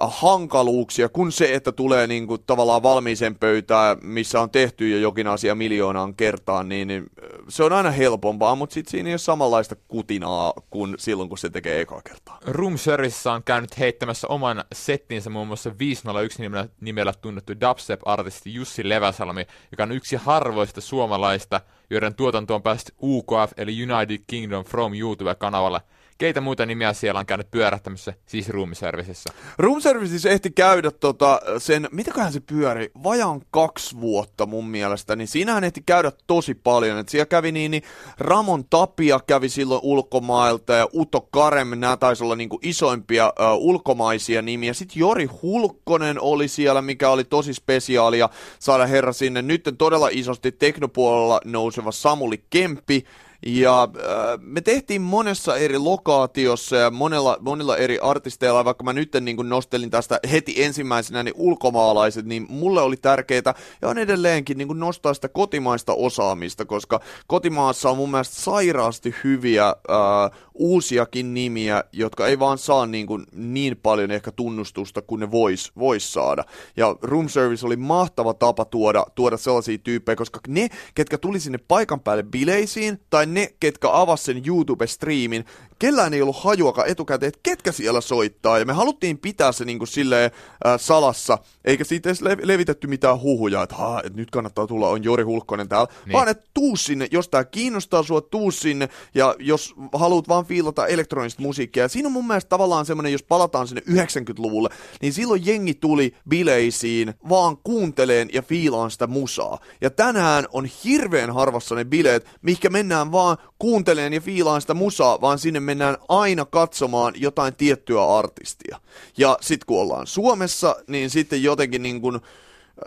hankaluuksia 0.00 1.08
kuin 1.08 1.32
se, 1.32 1.54
että 1.54 1.72
tulee 1.72 2.06
niin 2.06 2.26
kuin 2.26 2.42
tavallaan 2.46 2.82
valmiiseen 2.82 3.34
pöytään, 3.34 3.96
missä 4.02 4.40
on 4.40 4.50
tehty 4.50 4.88
jo 4.88 4.98
jokin 4.98 5.26
asia 5.26 5.54
miljoonaan 5.54 6.14
kertaan, 6.14 6.68
niin, 6.68 6.88
niin 6.88 7.06
se 7.50 7.64
on 7.64 7.72
aina 7.72 7.90
helpompaa, 7.90 8.54
mutta 8.54 8.74
sitten 8.74 8.90
siinä 8.90 9.08
ei 9.08 9.12
ole 9.12 9.18
samanlaista 9.18 9.76
kutinaa 9.88 10.52
kuin 10.70 10.94
silloin, 10.98 11.28
kun 11.28 11.38
se 11.38 11.50
tekee 11.50 11.80
ekaa 11.80 12.02
kertaa. 12.02 12.38
Room 12.46 12.78
Service 12.78 13.28
on 13.28 13.42
käynyt 13.42 13.78
heittämässä 13.78 14.28
oman 14.28 14.64
settinsä 14.74 15.30
muun 15.30 15.46
muassa 15.46 15.78
501 15.78 16.42
nimellä, 16.42 16.68
nimellä 16.80 17.12
tunnettu 17.20 17.52
dubstep-artisti 17.52 18.54
Jussi 18.54 18.88
Leväsalmi, 18.88 19.46
joka 19.70 19.82
on 19.82 19.92
yksi 19.92 20.16
harvoista 20.16 20.80
suomalaista, 20.80 21.60
joiden 21.90 22.14
tuotanto 22.14 22.54
on 22.54 22.62
päästy 22.62 22.92
UKF 23.02 23.52
eli 23.56 23.92
United 23.92 24.18
Kingdom 24.26 24.64
from 24.64 24.92
YouTube-kanavalle– 24.94 25.80
Keitä 26.20 26.40
muita 26.40 26.66
nimiä 26.66 26.92
siellä 26.92 27.20
on 27.20 27.26
käynyt 27.26 27.50
pyörähtämässä, 27.50 28.14
siis 28.26 28.48
Room 28.48 28.74
Servicessa? 28.74 29.32
Room 29.58 29.80
Servicessa 29.80 30.28
ehti 30.28 30.50
käydä 30.50 30.90
tota, 30.90 31.40
sen, 31.58 31.88
mitäköhän 31.92 32.32
se 32.32 32.40
pyöri, 32.40 32.90
vajaan 33.02 33.42
kaksi 33.50 34.00
vuotta 34.00 34.46
mun 34.46 34.68
mielestä, 34.68 35.16
niin 35.16 35.28
siinähän 35.28 35.64
ehti 35.64 35.82
käydä 35.86 36.12
tosi 36.26 36.54
paljon. 36.54 36.98
Et 36.98 37.08
siellä 37.08 37.26
kävi 37.26 37.52
niin, 37.52 37.70
niin 37.70 37.82
Ramon 38.18 38.64
Tapia 38.64 39.20
kävi 39.26 39.48
silloin 39.48 39.80
ulkomailta 39.84 40.72
ja 40.72 40.88
Uto 40.94 41.20
Karem, 41.20 41.68
nämä 41.68 41.96
taisi 41.96 42.24
olla 42.24 42.36
niinku 42.36 42.58
isoimpia 42.62 43.26
uh, 43.26 43.68
ulkomaisia 43.68 44.42
nimiä. 44.42 44.72
Sitten 44.72 45.00
Jori 45.00 45.24
Hulkkonen 45.42 46.20
oli 46.20 46.48
siellä, 46.48 46.82
mikä 46.82 47.10
oli 47.10 47.24
tosi 47.24 47.54
spesiaalia 47.54 48.28
saada 48.58 48.86
herra 48.86 49.12
sinne. 49.12 49.42
Nyt 49.42 49.74
todella 49.78 50.08
isosti 50.12 50.52
teknopuolella 50.52 51.40
nouseva 51.44 51.92
Samuli 51.92 52.44
Kemppi, 52.50 53.04
ja 53.46 53.82
äh, 53.82 54.38
me 54.40 54.60
tehtiin 54.60 55.02
monessa 55.02 55.56
eri 55.56 55.78
lokaatiossa 55.78 56.76
ja 56.76 56.90
monella, 56.90 57.36
monilla 57.40 57.76
eri 57.76 57.98
artisteilla, 57.98 58.64
vaikka 58.64 58.84
mä 58.84 58.92
nyt 58.92 59.16
niin 59.20 59.36
nostelin 59.42 59.90
tästä 59.90 60.20
heti 60.32 60.62
ensimmäisenä 60.62 61.22
niin 61.22 61.34
ulkomaalaiset, 61.36 62.26
niin 62.26 62.46
mulle 62.48 62.80
oli 62.80 62.96
tärkeää 62.96 63.54
ja 63.82 63.88
on 63.88 63.98
edelleenkin 63.98 64.58
niin 64.58 64.68
nostaa 64.74 65.14
sitä 65.14 65.28
kotimaista 65.28 65.94
osaamista, 65.94 66.64
koska 66.64 67.00
kotimaassa 67.26 67.90
on 67.90 67.96
mun 67.96 68.10
mielestä 68.10 68.34
sairaasti 68.34 69.14
hyviä 69.24 69.66
äh, 69.66 70.38
uusiakin 70.54 71.34
nimiä, 71.34 71.84
jotka 71.92 72.26
ei 72.26 72.38
vaan 72.38 72.58
saa 72.58 72.86
niin, 72.86 73.06
kuin 73.06 73.26
niin 73.32 73.76
paljon 73.76 74.10
ehkä 74.10 74.32
tunnustusta 74.32 75.02
kuin 75.02 75.20
ne 75.20 75.30
vois, 75.30 75.72
vois 75.78 76.12
saada. 76.12 76.44
Ja 76.76 76.96
Room 77.02 77.28
Service 77.28 77.66
oli 77.66 77.76
mahtava 77.76 78.34
tapa 78.34 78.64
tuoda, 78.64 79.06
tuoda 79.14 79.36
sellaisia 79.36 79.78
tyyppejä, 79.78 80.16
koska 80.16 80.40
ne, 80.48 80.68
ketkä 80.94 81.18
tuli 81.18 81.40
sinne 81.40 81.58
paikan 81.68 82.00
päälle 82.00 82.22
bileisiin, 82.22 83.00
tai 83.10 83.26
ne, 83.34 83.54
ketkä 83.60 83.88
avasi 83.92 84.24
sen 84.24 84.42
YouTube-striimin, 84.46 85.44
kellään 85.78 86.14
ei 86.14 86.22
ollut 86.22 86.44
hajuakaan 86.44 86.88
etukäteen, 86.88 87.28
että 87.28 87.40
ketkä 87.42 87.72
siellä 87.72 88.00
soittaa, 88.00 88.58
ja 88.58 88.64
me 88.64 88.72
haluttiin 88.72 89.18
pitää 89.18 89.52
se 89.52 89.64
niin 89.64 89.78
kuin 89.78 89.88
silleen 89.88 90.30
äh, 90.66 90.80
salassa, 90.80 91.38
eikä 91.64 91.84
siitä 91.84 92.08
edes 92.08 92.22
le- 92.22 92.36
levitetty 92.42 92.86
mitään 92.86 93.20
huhuja, 93.20 93.62
että, 93.62 93.76
ha, 93.76 94.00
että 94.04 94.16
nyt 94.16 94.30
kannattaa 94.30 94.66
tulla, 94.66 94.88
on 94.88 95.04
Jori 95.04 95.22
Hulkkonen 95.22 95.68
täällä, 95.68 95.88
niin. 96.04 96.12
vaan 96.12 96.28
että 96.28 96.44
tuu 96.54 96.76
sinne, 96.76 97.08
jos 97.10 97.28
tää 97.28 97.44
kiinnostaa 97.44 98.02
sua, 98.02 98.20
tuu 98.20 98.50
sinne, 98.50 98.88
ja 99.14 99.34
jos 99.38 99.74
haluat 99.94 100.28
vaan 100.28 100.44
fiilata 100.44 100.86
elektronista 100.86 101.42
musiikkia, 101.42 101.82
ja 101.82 101.88
siinä 101.88 102.06
on 102.06 102.12
mun 102.12 102.26
mielestä 102.26 102.48
tavallaan 102.48 102.86
semmoinen, 102.86 103.12
jos 103.12 103.22
palataan 103.22 103.68
sinne 103.68 103.82
90-luvulle, 103.90 104.68
niin 105.02 105.12
silloin 105.12 105.46
jengi 105.46 105.74
tuli 105.74 106.14
bileisiin 106.28 107.14
vaan 107.28 107.56
kuunteleen 107.56 108.28
ja 108.32 108.42
fiilaan 108.42 108.90
sitä 108.90 109.06
musaa, 109.06 109.58
ja 109.80 109.90
tänään 109.90 110.46
on 110.52 110.68
hirveän 110.84 111.34
harvassa 111.34 111.74
ne 111.74 111.84
bileet, 111.84 112.26
mihinkä 112.42 112.70
mennään 112.70 113.12
vaan 113.12 113.19
kuunteleen 113.58 114.12
ja 114.12 114.20
fiilaan 114.20 114.60
sitä 114.60 114.74
musaa, 114.74 115.20
vaan 115.20 115.38
sinne 115.38 115.60
mennään 115.60 115.96
aina 116.08 116.44
katsomaan 116.44 117.14
jotain 117.16 117.54
tiettyä 117.54 118.16
artistia. 118.18 118.80
Ja 119.18 119.38
sitten 119.40 119.66
kun 119.66 119.80
ollaan 119.80 120.06
Suomessa, 120.06 120.76
niin 120.86 121.10
sitten 121.10 121.42
jotenkin 121.42 121.82
niin 121.82 122.00
kuin 122.00 122.20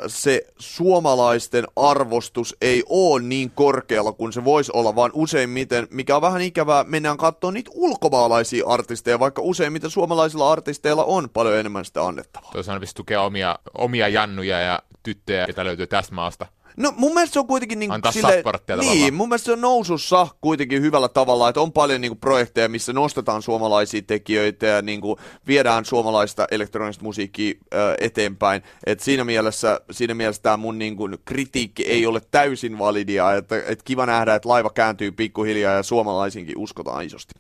se 0.07 0.41
suomalaisten 0.59 1.65
arvostus 1.75 2.55
ei 2.61 2.83
ole 2.89 3.21
niin 3.21 3.51
korkealla 3.51 4.11
kuin 4.11 4.33
se 4.33 4.45
voisi 4.45 4.71
olla, 4.75 4.95
vaan 4.95 5.11
useimmiten, 5.13 5.87
mikä 5.91 6.15
on 6.15 6.21
vähän 6.21 6.41
ikävää, 6.41 6.83
mennään 6.83 7.17
katsomaan 7.17 7.53
niitä 7.53 7.71
ulkomaalaisia 7.73 8.65
artisteja, 8.67 9.19
vaikka 9.19 9.41
useimmiten 9.41 9.89
suomalaisilla 9.89 10.51
artisteilla 10.51 11.03
on 11.03 11.29
paljon 11.29 11.57
enemmän 11.57 11.85
sitä 11.85 12.05
annettavaa. 12.05 12.51
Toisaalta 12.51 12.85
tukea 12.95 13.21
omia, 13.21 13.59
omia 13.77 14.07
jannuja 14.07 14.59
ja 14.59 14.79
tyttöjä, 15.03 15.45
joita 15.48 15.65
löytyy 15.65 15.88
tästä 15.88 16.15
maasta. 16.15 16.45
No 16.77 16.93
mun 16.98 17.13
mielestä 17.13 17.33
se 17.33 17.39
on 17.39 17.48
kuitenkin 17.48 17.79
niin 17.79 17.91
Antaa 17.91 18.12
sille, 18.12 18.31
Niin, 18.36 18.43
tavallaan. 18.67 19.13
mun 19.13 19.29
mielestä 19.29 19.45
se 19.45 19.51
on 19.51 19.62
nousussa 19.62 20.27
kuitenkin 20.41 20.81
hyvällä 20.81 21.10
tavalla, 21.10 21.50
että 21.50 21.62
on 21.62 21.72
paljon 21.72 22.01
niin 22.01 22.10
kuin, 22.12 22.19
projekteja, 22.19 22.69
missä 22.69 22.93
nostetaan 22.93 23.41
suomalaisia 23.41 24.01
tekijöitä 24.01 24.65
ja 24.65 24.81
niin 24.81 25.01
kuin, 25.01 25.19
viedään 25.48 25.86
suomalaista 25.86 26.48
elektronista 26.51 27.03
musiikkia 27.03 27.53
ö, 27.74 27.95
eteenpäin. 28.00 28.62
Et 28.86 29.00
siinä 29.00 29.24
mielessä, 29.24 29.81
siinä 29.91 30.13
mielessä 30.13 30.41
tämä 30.41 30.57
mun 30.57 30.79
niin 30.79 30.95
kuin, 30.95 31.17
kritiikki 31.25 31.83
ei 31.83 32.05
ole 32.05 32.22
täysin 32.31 32.79
validia, 32.79 33.33
että 33.33 33.55
et 33.67 33.83
kiva 33.83 34.05
nähdä, 34.05 34.36
että 34.36 34.50
laiva 34.50 34.69
kääntyy 34.69 35.12
pikkuhiljaa 35.12 35.74
ja 35.74 35.83
suomalaisinkin 35.83 36.57
uskotaan 36.57 37.05
isosti. 37.05 37.33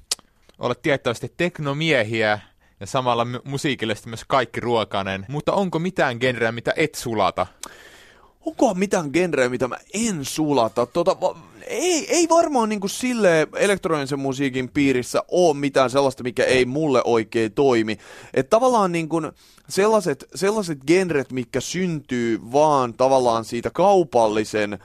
Olet 0.59 0.81
tiettävästi 0.81 1.33
teknomiehiä 1.37 2.39
ja 2.83 2.87
samalla 2.87 3.23
mu- 3.23 3.41
musiikillisesti 3.43 4.09
myös 4.09 4.23
kaikki 4.27 4.59
ruokainen, 4.59 5.25
mutta 5.29 5.53
onko 5.53 5.79
mitään 5.79 6.17
genreä, 6.19 6.51
mitä 6.51 6.73
et 6.75 6.95
sulata? 6.95 7.47
Onko 8.45 8.73
mitään 8.73 9.09
genreä, 9.13 9.49
mitä 9.49 9.67
mä 9.67 9.77
en 9.93 10.25
sulata? 10.25 10.85
Tota, 10.85 11.17
ei, 11.67 12.15
ei 12.15 12.29
varmaan 12.29 12.69
niinku 12.69 12.87
sille 12.87 13.47
elektronisen 13.55 14.19
musiikin 14.19 14.69
piirissä 14.69 15.23
ole 15.27 15.57
mitään 15.57 15.89
sellaista, 15.89 16.23
mikä 16.23 16.43
ei 16.43 16.65
mulle 16.65 17.01
oikein 17.05 17.51
toimi. 17.51 17.97
Et 18.33 18.49
tavallaan 18.49 18.91
niinku 18.91 19.21
sellaiset, 19.69 20.25
sellaiset 20.35 20.79
genret, 20.87 21.31
mitkä 21.31 21.61
syntyy 21.61 22.39
vaan 22.51 22.93
tavallaan 22.93 23.45
siitä 23.45 23.69
kaupallisen 23.69 24.79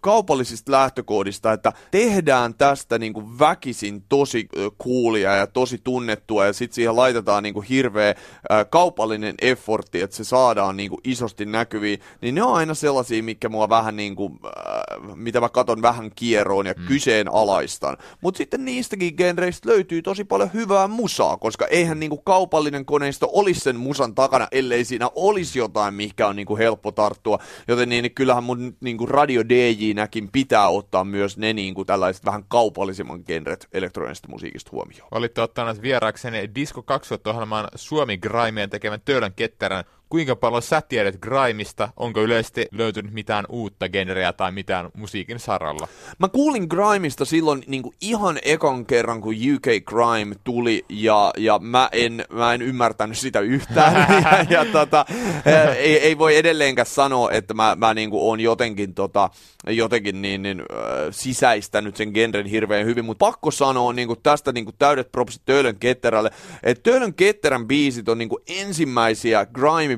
kaupallisista 0.00 0.72
lähtökohdista, 0.72 1.52
että 1.52 1.72
tehdään 1.90 2.54
tästä 2.54 2.98
niin 2.98 3.12
kuin 3.12 3.38
väkisin 3.38 4.04
tosi 4.08 4.48
äh, 4.58 4.64
coolia 4.82 5.36
ja 5.36 5.46
tosi 5.46 5.80
tunnettua 5.84 6.46
ja 6.46 6.52
sitten 6.52 6.74
siihen 6.74 6.96
laitetaan 6.96 7.42
niin 7.42 7.54
kuin 7.54 7.66
hirveä 7.66 8.08
äh, 8.08 8.66
kaupallinen 8.70 9.34
effortti, 9.42 10.00
että 10.00 10.16
se 10.16 10.24
saadaan 10.24 10.76
niin 10.76 10.90
kuin 10.90 11.00
isosti 11.04 11.46
näkyviin, 11.46 11.98
niin 12.20 12.34
ne 12.34 12.42
on 12.42 12.54
aina 12.54 12.74
sellaisia, 12.74 13.22
mikä 13.22 13.48
mua 13.48 13.68
vähän 13.68 13.96
niin 13.96 14.16
kuin, 14.16 14.32
äh, 14.44 15.16
mitä 15.16 15.40
mä 15.40 15.48
katon 15.48 15.82
vähän 15.82 16.10
kieroon 16.14 16.66
ja 16.66 16.74
mm. 16.76 16.86
kyseenalaistan. 16.86 17.96
Mutta 18.20 18.38
sitten 18.38 18.64
niistäkin 18.64 19.14
genreistä 19.16 19.68
löytyy 19.68 20.02
tosi 20.02 20.24
paljon 20.24 20.50
hyvää 20.54 20.88
musaa, 20.88 21.36
koska 21.36 21.66
eihän 21.66 22.00
niin 22.00 22.10
kuin 22.10 22.22
kaupallinen 22.24 22.84
koneisto 22.84 23.30
olisi 23.32 23.60
sen 23.60 23.76
musan 23.76 24.14
takana, 24.14 24.48
ellei 24.52 24.84
siinä 24.84 25.10
olisi 25.14 25.58
jotain, 25.58 25.94
mikä 25.94 26.26
on 26.26 26.36
niin 26.36 26.46
kuin 26.46 26.58
helppo 26.58 26.92
tarttua. 26.92 27.38
Joten 27.68 27.88
niin, 27.88 28.02
niin 28.02 28.14
kyllähän 28.14 28.44
mun 28.44 28.76
niin 28.80 28.98
kuin 28.98 29.13
radio 29.14 29.42
DJ-näkin 29.48 30.28
pitää 30.32 30.68
ottaa 30.68 31.04
myös 31.04 31.38
ne 31.38 31.52
niin 31.52 31.74
kuin 31.74 31.86
tällaiset 31.86 32.24
vähän 32.24 32.44
kaupallisemman 32.48 33.22
genret 33.26 33.68
elektronisesta 33.72 34.28
musiikista 34.28 34.70
huomioon. 34.72 35.08
Olitte 35.10 35.40
ottaneet 35.40 35.82
vieraakseni 35.82 36.50
Disco 36.54 36.80
2000-ohjelmaan 36.80 37.68
Suomi 37.74 38.18
Grimeen 38.18 38.70
tekemän 38.70 39.00
Töölön 39.04 39.32
ketterän. 39.32 39.84
Kuinka 40.14 40.36
paljon 40.36 40.62
sä 40.62 40.80
tiedät 40.80 41.16
Grimista? 41.20 41.88
Onko 41.96 42.22
yleisesti 42.22 42.66
löytynyt 42.72 43.12
mitään 43.12 43.44
uutta 43.48 43.88
genreä 43.88 44.32
tai 44.32 44.52
mitään 44.52 44.90
musiikin 44.96 45.38
saralla? 45.38 45.88
Mä 46.18 46.28
kuulin 46.28 46.66
Grimesta 46.70 47.24
silloin 47.24 47.64
niin 47.66 47.82
kuin 47.82 47.94
ihan 48.00 48.38
ekan 48.42 48.86
kerran, 48.86 49.20
kun 49.20 49.34
UK 49.54 49.84
Grime 49.84 50.34
tuli, 50.44 50.84
ja, 50.88 51.30
ja 51.36 51.58
mä, 51.58 51.88
en, 51.92 52.24
mä 52.32 52.54
en 52.54 52.62
ymmärtänyt 52.62 53.18
sitä 53.18 53.40
yhtään. 53.40 53.94
ja, 54.24 54.46
ja 54.50 54.64
tota, 54.72 55.06
ää, 55.44 55.74
ei, 55.74 55.98
ei 55.98 56.18
voi 56.18 56.36
edelleenkään 56.36 56.86
sanoa, 56.86 57.30
että 57.30 57.54
mä, 57.54 57.76
mä 57.78 57.94
niin 57.94 58.10
kuin 58.10 58.22
oon 58.22 58.40
jotenkin, 58.40 58.94
tota, 58.94 59.30
jotenkin 59.66 60.22
niin, 60.22 60.42
niin, 60.42 60.60
äh, 60.60 60.66
sisäistänyt 61.10 61.96
sen 61.96 62.10
genren 62.14 62.46
hirveän 62.46 62.86
hyvin, 62.86 63.04
mutta 63.04 63.26
pakko 63.26 63.50
sanoa 63.50 63.92
niin 63.92 64.08
kuin 64.08 64.20
tästä 64.22 64.52
niin 64.52 64.64
kuin 64.64 64.76
täydet 64.78 65.12
propsit 65.12 65.42
Töölön 65.44 65.76
Ketterälle, 65.76 66.30
että 66.62 66.82
Töölön 66.82 67.14
Ketterän 67.14 67.66
biisit 67.66 68.08
on 68.08 68.18
niin 68.18 68.28
kuin 68.28 68.42
ensimmäisiä 68.48 69.46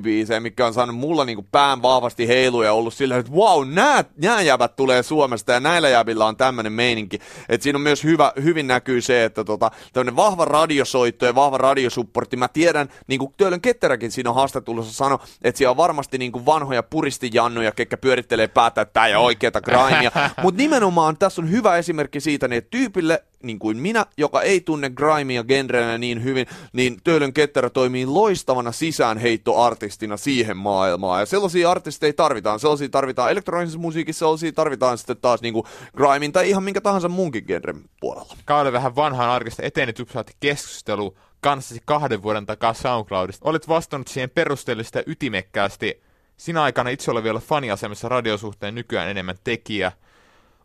grime-biisejä, 0.07 0.41
mikä 0.41 0.67
on 0.67 0.75
saanut 0.75 0.97
mulla 0.97 1.25
niin 1.25 1.37
kuin 1.37 1.49
pään 1.53 1.83
vahvasti 1.83 2.29
heilu 2.29 2.63
ja 2.63 2.73
ollut 2.73 2.95
silleen, 2.95 3.21
että 3.21 3.33
wow, 3.33 3.69
nää, 3.69 4.05
nää 4.23 4.43
jäbät 4.43 4.77
tulee 4.77 5.03
Suomesta 5.03 5.53
ja 5.53 5.61
näillä 5.61 5.89
jäbillä 5.89 6.27
on 6.27 6.37
tämmöinen 6.37 6.73
meininki. 6.73 7.19
Että 7.49 7.63
siinä 7.63 7.77
on 7.77 7.81
myös 7.81 8.05
hyvä, 8.05 8.33
hyvin 8.43 8.67
näkyy 8.67 9.01
se, 9.01 9.25
että 9.25 9.45
tota, 9.45 9.71
tämmöinen 9.93 10.17
vahva 10.17 10.45
radiosoitto 10.45 11.27
ja 11.27 11.35
vahva 11.35 11.59
radiosupportti. 11.59 12.37
Mä 12.37 12.49
tiedän, 12.49 12.89
niin 13.07 13.19
kuin 13.19 13.35
Töölön 13.37 13.61
Ketteräkin 13.61 14.13
siinä 14.13 14.33
haastattelussa 14.33 14.93
sanoi, 14.93 15.19
että 15.43 15.59
siellä 15.59 15.71
on 15.71 15.77
varmasti 15.77 16.19
niin 16.19 16.33
kuin 16.33 16.47
vanhoja 16.47 16.83
puristijannuja, 16.83 17.73
ketkä 17.73 17.97
pyörittelee 17.97 18.49
päätä, 18.49 18.81
että 18.81 18.93
tää 18.93 19.07
ei 19.07 19.15
ole 19.15 19.25
oikeeta 19.25 19.61
grimea. 19.61 20.11
Mutta 20.43 20.59
nimenomaan 20.59 21.17
tässä 21.17 21.43
on 21.43 21.51
hyvä 21.51 21.77
esimerkki 21.77 22.21
siitä, 22.21 22.49
niin 22.49 22.59
että 22.59 22.71
tyypille, 22.71 23.23
niin 23.43 23.59
kuin 23.59 23.77
minä, 23.77 24.07
joka 24.17 24.43
ei 24.43 24.61
tunne 24.61 24.91
grimea 24.91 25.45
genrenä 25.45 25.99
niin 25.99 26.25
hyvin, 26.25 26.47
niin 26.73 26.97
Töölön 27.05 27.33
Ketterä 27.33 27.71
toimii 27.71 28.07
loistavana 28.07 28.73
sisäänheittoartistina 28.73 30.17
siihen 30.17 30.57
maailmaan. 30.57 31.21
Ja 31.21 31.27
sellaisia 31.27 31.71
artisteja 31.71 32.13
tarvitaan. 32.13 32.61
Sellaisia 32.61 32.89
tarvitaan 32.89 33.31
elektronisessa 33.31 33.79
musiikissa, 33.79 34.19
sellaisia 34.19 34.53
tarvitaan 34.53 34.99
sitten 34.99 35.17
taas 35.17 35.43
niin 35.43 35.55
kuin 35.55 35.67
grimin 35.97 36.33
tai 36.33 36.49
ihan 36.51 36.63
minkä 36.63 36.81
tahansa 36.81 37.09
muunkin 37.09 37.45
genren 37.47 37.85
puolella. 38.01 38.37
Kauden 38.45 38.73
vähän 38.73 38.97
vanhaan 38.97 39.31
arkista 39.31 39.63
eteeni 39.63 39.93
tupsaatti 39.93 40.33
keskustelu 40.41 41.17
kanssasi 41.41 41.81
kahden 41.85 42.23
vuoden 42.23 42.47
takaa 42.47 42.75
SoundCloudista. 42.75 43.49
Olet 43.49 43.69
vastannut 43.69 44.09
siihen 44.09 44.31
perusteellisesti 44.31 44.99
ja 44.99 45.05
ytimekkäästi. 45.07 46.03
Sinä 46.37 46.63
aikana 46.63 46.91
itse 46.91 47.11
oli 47.11 47.23
vielä 47.23 47.41
faniasemassa 47.41 48.09
radiosuhteen 48.09 48.75
nykyään 48.75 49.09
enemmän 49.09 49.37
tekijä. 49.45 49.93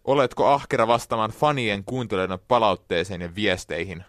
Oletko 0.04 0.48
ahkera 0.48 0.88
vastaamaan 0.88 1.32
fanien 1.32 1.84
kuuntelijoiden 1.84 2.40
palautteeseen 2.48 3.22
ja 3.22 3.36
viesteihin? 3.36 4.04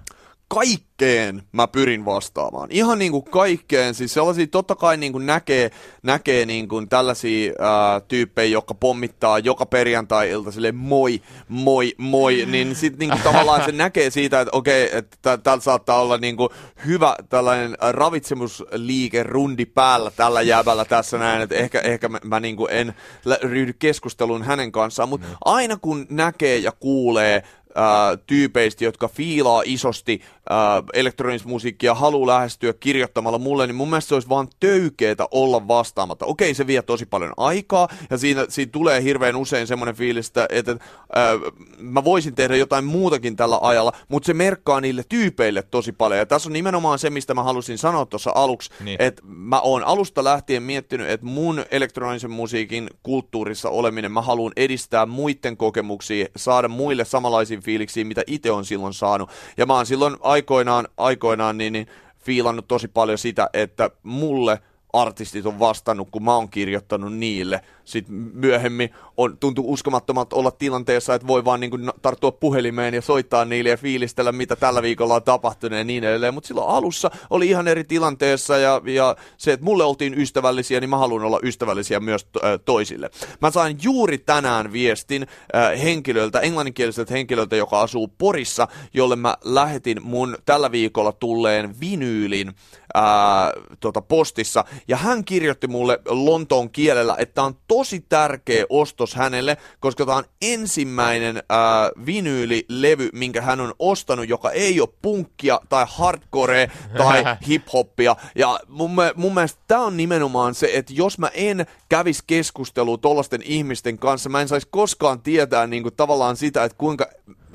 Kaikkeen 0.55 1.43
mä 1.53 1.69
pyrin 1.69 2.05
vastaamaan. 2.05 2.69
Ihan 2.71 2.99
niin 2.99 3.13
kuin 3.13 3.25
kaikkeen. 3.25 3.95
Siis 3.95 4.15
sellaisia 4.15 4.47
totta 4.47 4.75
kai 4.75 4.97
niin 4.97 5.13
kuin 5.13 5.27
näkee, 5.27 5.71
näkee 6.03 6.47
niin 6.47 6.69
kuin 6.69 6.89
tällaisia 6.89 7.53
ää, 7.59 8.01
tyyppejä, 8.01 8.49
jotka 8.49 8.75
pommittaa 8.75 9.39
joka 9.39 9.67
perjantai-ilta 9.67 10.51
sille 10.51 10.73
moi, 10.73 11.23
moi, 11.49 11.95
moi. 11.99 12.47
Niin 12.47 12.77
sitten 12.77 12.99
niin 12.99 13.11
kuin 13.11 13.23
tavallaan 13.23 13.65
se 13.65 13.73
näkee 13.73 14.11
siitä, 14.11 14.41
että 14.41 14.57
okei, 14.57 14.97
että 14.97 15.39
täällä 15.39 15.63
saattaa 15.63 16.01
olla 16.01 16.19
niin 16.19 16.37
kuin 16.37 16.49
hyvä 16.87 17.17
tällainen 17.29 17.77
ravitsemusliike 17.91 19.23
rundi 19.23 19.67
päällä 19.67 20.11
tällä 20.11 20.43
jäbällä 20.43 20.85
tässä 20.85 21.19
näin. 21.19 21.43
Että 21.43 21.55
ehkä, 21.55 21.81
ehkä 21.81 22.09
mä, 22.09 22.19
mä 22.25 22.41
niin 22.41 22.57
kuin 22.57 22.73
en 22.73 22.95
ryhdy 23.43 23.73
keskusteluun 23.73 24.43
hänen 24.43 24.73
kanssaan. 24.73 25.09
Mutta 25.09 25.27
aina 25.45 25.77
kun 25.77 26.07
näkee 26.11 26.59
ja 26.59 26.73
kuulee 26.73 27.43
ää, 27.75 28.17
tyypeistä, 28.17 28.85
jotka 28.85 29.09
fiilaa 29.09 29.63
isosti 29.65 30.23
ää, 30.51 30.83
elektronista 30.93 31.49
musiikkia, 31.49 31.95
haluaa 31.95 32.27
lähestyä 32.27 32.73
kirjoittamalla 32.73 33.39
mulle, 33.39 33.67
niin 33.67 33.75
mun 33.75 33.91
mielestä 33.91 34.09
se 34.09 34.15
olisi 34.15 34.29
vaan 34.29 34.49
töykeetä 34.61 35.27
olla 35.31 35.69
vastaamatta. 35.69 36.27
Okei, 36.27 36.55
se 36.55 36.67
vie 36.67 36.83
tosi 36.83 37.07
paljon 37.07 37.33
aikaa, 37.37 37.89
ja 38.11 38.19
siinä, 38.19 38.47
siinä 38.49 38.71
tulee 38.73 39.03
hirveän 39.03 39.37
usein 39.37 39.67
semmoinen 39.67 39.95
fiilis, 39.95 40.27
että, 40.29 40.47
että 40.51 40.77
ää, 41.15 41.33
mä 41.79 42.05
voisin 42.05 42.35
tehdä 42.35 42.57
jotain 42.57 42.85
muutakin 42.85 43.37
tällä 43.37 43.59
ajalla, 43.63 43.93
mutta 44.09 44.27
se 44.27 44.35
merkkaa 44.35 44.81
niille 44.81 45.03
tyypeille 45.09 45.63
tosi 45.63 45.93
paljon. 45.93 46.19
Ja 46.19 46.27
tässä 46.27 46.49
on 46.49 46.53
nimenomaan 46.53 46.99
se, 46.99 47.11
mistä 47.11 47.35
mä 47.35 47.43
halusin 47.43 47.79
sanoa 47.79 48.07
tuossa 48.07 48.33
aluksi, 48.35 48.71
Niin. 48.81 49.03
että 49.03 49.23
mä 49.27 49.61
oon 49.61 49.85
alusta 49.85 50.25
lähtien 50.25 50.63
miettinyt, 50.63 51.11
että 51.11 51.27
mun 51.27 51.65
elektronisen 51.71 52.31
musiikin 52.31 52.91
kulttuurissa 53.03 53.71
oleminen, 53.71 54.13
mä 54.13 54.23
haluan 54.23 54.53
edistää 54.57 55.07
muiden 55.07 55.57
kokemuksia, 55.57 56.27
saada 56.37 56.69
muille 56.69 57.05
samanlaisia 57.05 57.61
fiiliksiä, 57.61 58.05
mitä 58.05 58.23
itse 58.27 58.51
on 58.51 58.65
silloin 58.65 58.95
saanut. 58.95 59.31
Ja 59.57 59.67
mä 59.67 59.75
oon 59.75 59.87
silloin 59.87 60.17
aikoinaan, 60.33 60.89
aikoinaan 60.97 61.59
niin, 61.59 61.73
niin 61.73 61.87
fiilannut 62.19 62.69
tosi 62.69 62.89
paljon 62.89 63.19
sitä, 63.19 63.51
että 63.53 63.91
mulle 64.03 64.59
artistit 64.93 65.47
on 65.47 65.59
vastannut, 65.59 66.09
kun 66.11 66.25
mä 66.25 66.35
oon 66.35 66.51
kirjoittanut 66.51 67.15
niille. 67.17 67.61
Sitten 67.85 68.15
myöhemmin 68.35 68.91
on, 69.17 69.39
tuntuu 69.39 69.73
uskomattomalta 69.73 70.37
olla 70.37 70.51
tilanteessa, 70.51 71.15
että 71.15 71.27
voi 71.27 71.45
vaan 71.45 71.61
niin 71.61 71.71
kuin 71.71 71.91
tarttua 72.03 72.33
puhelimeen 72.33 72.95
ja 72.95 73.03
soittaa 73.03 73.45
niille 73.45 73.71
ja 73.71 73.77
fiilistellä, 73.77 74.33
mitä 74.33 74.57
tällä 74.57 74.83
viikolla 74.83 75.15
on 75.15 75.23
tapahtunut 75.23 75.79
ja 75.79 75.85
niin 75.85 76.05
edelleen. 76.05 76.35
Mutta 76.35 76.49
silloin 76.49 76.71
alussa 76.71 77.11
oli 77.31 77.49
ihan 77.49 77.69
eri 77.69 77.85
tilanteessa 77.85 78.59
ja, 78.59 78.81
ja 78.85 79.17
se, 79.37 79.53
että 79.53 79.65
mulle 79.65 79.85
oltiin 79.85 80.21
ystävällisiä, 80.21 80.81
niin 80.81 80.91
mä 80.91 80.97
haluan 80.97 81.25
olla 81.25 81.41
ystävällisiä 81.43 82.01
myös 82.01 82.25
to, 82.25 82.41
äh, 82.45 82.61
toisille. 82.65 83.11
Mä 83.41 83.51
sain 83.51 83.79
juuri 83.83 84.19
tänään 84.19 84.73
viestin 84.73 85.27
äh, 85.55 85.83
henkilöltä, 85.83 86.41
englanninkieliseltä 86.41 87.15
henkilöltä, 87.15 87.57
joka 87.57 87.81
asuu 87.81 88.09
Porissa, 88.19 88.69
jolle 88.95 89.17
mä 89.17 89.37
lähetin 89.45 89.99
mun 90.03 90.37
tällä 90.45 90.73
viikolla 90.73 91.13
tulleen 91.13 91.81
vinyylin 91.81 92.53
ää, 92.95 93.53
tota 93.81 94.03
postissa, 94.03 94.65
ja 94.89 94.97
hän 94.97 95.25
kirjoitti 95.25 95.67
mulle 95.67 95.99
Lontoon 96.09 96.71
kielellä, 96.71 97.17
että 97.19 97.43
on 97.43 97.57
tosi 97.73 98.05
tärkeä 98.09 98.65
ostos 98.69 99.15
hänelle, 99.15 99.57
koska 99.81 100.07
tämä 100.07 100.17
on 100.17 100.25
ensimmäinen 100.43 101.43
ää, 101.49 101.91
vinyylilevy, 102.07 103.09
minkä 103.13 103.43
hän 103.43 103.61
on 103.61 103.75
ostanut, 103.79 104.29
joka 104.29 104.51
ei 104.51 104.81
ole 104.81 104.89
punkkia 105.03 105.61
tai 105.69 105.87
hardcore 105.89 106.71
tai 106.97 107.25
hiphoppia, 107.49 108.17
ja 108.35 108.61
mun, 108.69 108.91
mun 109.15 109.35
mielestä 109.35 109.61
tämä 109.69 109.81
on 109.81 109.97
nimenomaan 109.97 110.55
se, 110.55 110.71
että 110.73 110.93
jos 110.93 111.19
mä 111.19 111.31
en 111.35 111.67
kävis 111.89 112.23
keskustelua 112.23 112.99
tollasten 112.99 113.43
ihmisten 113.45 113.99
kanssa, 113.99 114.29
mä 114.29 114.41
en 114.41 114.49
saisi 114.49 114.69
koskaan 114.71 115.21
tietää 115.21 115.67
niin 115.67 115.83
kuin, 115.83 115.95
tavallaan 115.95 116.37
sitä, 116.37 116.65
että 116.65 116.79
kuinka 116.79 117.07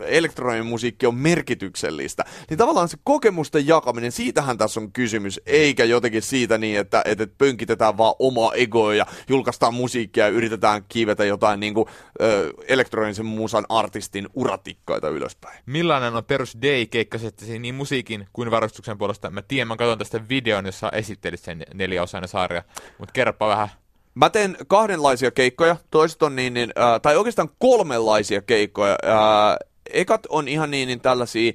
elektroninen 0.05 0.65
musiikki 0.65 1.05
on 1.05 1.15
merkityksellistä. 1.15 2.23
Niin 2.49 2.57
tavallaan 2.57 2.89
se 2.89 2.97
kokemusten 3.03 3.67
jakaminen, 3.67 4.11
siitähän 4.11 4.57
tässä 4.57 4.79
on 4.79 4.91
kysymys, 4.91 5.41
eikä 5.45 5.83
jotenkin 5.83 6.21
siitä 6.21 6.57
niin, 6.57 6.79
että, 6.79 7.01
että 7.05 7.27
pönkitetään 7.37 7.97
vaan 7.97 8.15
omaa 8.19 8.53
egoa 8.53 8.95
ja 8.95 9.05
julkaistaan 9.29 9.73
musiikkia 9.73 10.23
ja 10.23 10.29
yritetään 10.29 10.83
kiivetä 10.89 11.25
jotain 11.25 11.59
niin 11.59 11.73
kuin, 11.73 11.87
ö, 12.21 12.53
elektronisen 12.67 13.25
musan 13.25 13.65
artistin 13.69 14.27
uratikkaita 14.33 15.09
ylöspäin. 15.09 15.59
Millainen 15.65 16.15
on 16.15 16.25
perus 16.25 16.57
day-keikka 16.61 17.17
niin 17.59 17.75
musiikin 17.75 18.27
kuin 18.33 18.51
varustuksen 18.51 18.97
puolesta? 18.97 19.29
Mä 19.29 19.41
tiedän, 19.41 19.67
mä 19.67 19.75
katson 19.75 19.97
tästä 19.97 20.29
videon, 20.29 20.65
jossa 20.65 20.89
esittelit 20.89 21.39
sen 21.39 21.65
neljäosainen 21.73 22.27
sarja, 22.27 22.63
mutta 22.99 23.13
kerropa 23.13 23.47
vähän. 23.47 23.69
Mä 24.15 24.29
teen 24.29 24.57
kahdenlaisia 24.67 25.31
keikkoja, 25.31 25.75
toiset 25.91 26.23
on 26.23 26.35
niin, 26.35 26.53
niin 26.53 26.73
äh, 26.79 27.01
tai 27.01 27.17
oikeastaan 27.17 27.49
kolmenlaisia 27.59 28.41
keikkoja. 28.41 28.97
Äh, 29.05 29.69
ekat 29.93 30.25
on 30.29 30.47
ihan 30.47 30.71
niin, 30.71 30.87
niin 30.87 31.01
tällaisia 31.01 31.53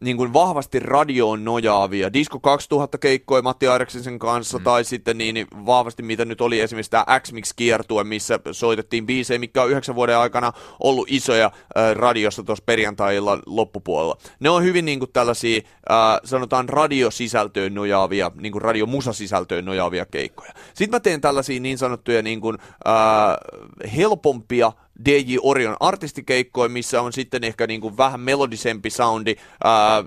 niin 0.00 0.16
kuin 0.16 0.32
vahvasti 0.32 0.80
radioon 0.80 1.44
nojaavia. 1.44 2.12
Disco 2.12 2.40
2000 2.40 2.98
keikkoja 2.98 3.42
Matti 3.42 3.68
Aireksisen 3.68 4.18
kanssa, 4.18 4.58
mm. 4.58 4.64
tai 4.64 4.84
sitten 4.84 5.18
niin, 5.18 5.34
niin 5.34 5.46
vahvasti 5.66 6.02
mitä 6.02 6.24
nyt 6.24 6.40
oli 6.40 6.60
esimerkiksi 6.60 6.90
tämä 6.90 7.04
X-Mix-kiertue, 7.20 8.04
missä 8.04 8.40
soitettiin 8.52 9.06
biisejä, 9.06 9.38
mikä 9.38 9.62
on 9.62 9.70
yhdeksän 9.70 9.94
vuoden 9.94 10.18
aikana 10.18 10.52
ollut 10.80 11.08
isoja 11.10 11.46
äh, 11.46 11.94
radiossa 11.94 12.42
tuossa 12.42 12.64
perjantai-illan 12.66 13.42
loppupuolella. 13.46 14.18
Ne 14.40 14.50
on 14.50 14.62
hyvin 14.62 14.84
niin 14.84 14.98
kuin 14.98 15.12
tällaisia, 15.12 15.60
äh, 15.90 15.96
sanotaan 16.24 16.68
radiosisältöön 16.68 17.74
nojaavia, 17.74 18.30
niin 18.40 18.52
kuin 18.52 18.62
radiomusasisältöön 18.62 19.64
nojaavia 19.64 20.06
keikkoja. 20.06 20.52
Sitten 20.74 20.96
mä 20.96 21.00
teen 21.00 21.20
tällaisia 21.20 21.60
niin 21.60 21.78
sanottuja 21.78 22.22
niin 22.22 22.40
kuin, 22.40 22.58
äh, 22.60 23.92
helpompia, 23.96 24.72
DJ 25.04 25.36
Orion 25.42 25.76
artistikeikkoja, 25.80 26.68
missä 26.68 27.02
on 27.02 27.12
sitten 27.12 27.44
ehkä 27.44 27.66
niin 27.66 27.80
kuin 27.80 27.96
vähän 27.96 28.20
melodisempi 28.20 28.90
soundi, 28.90 29.36
ää, 29.64 30.04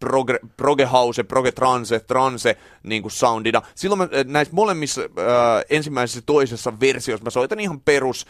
proge, 0.00 0.40
proge 0.56 0.84
house, 0.84 1.22
proge 1.22 1.52
trance, 1.52 2.00
trance 2.00 2.56
niin 2.82 3.02
kuin 3.02 3.12
soundina. 3.12 3.62
Silloin 3.74 3.98
mä, 3.98 4.08
näissä 4.24 4.54
molemmissa 4.54 5.00
ää, 5.00 5.62
ensimmäisessä 5.70 6.22
toisessa 6.26 6.80
versiossa 6.80 7.24
mä 7.24 7.30
soitan 7.30 7.60
ihan 7.60 7.80
perus 7.80 8.26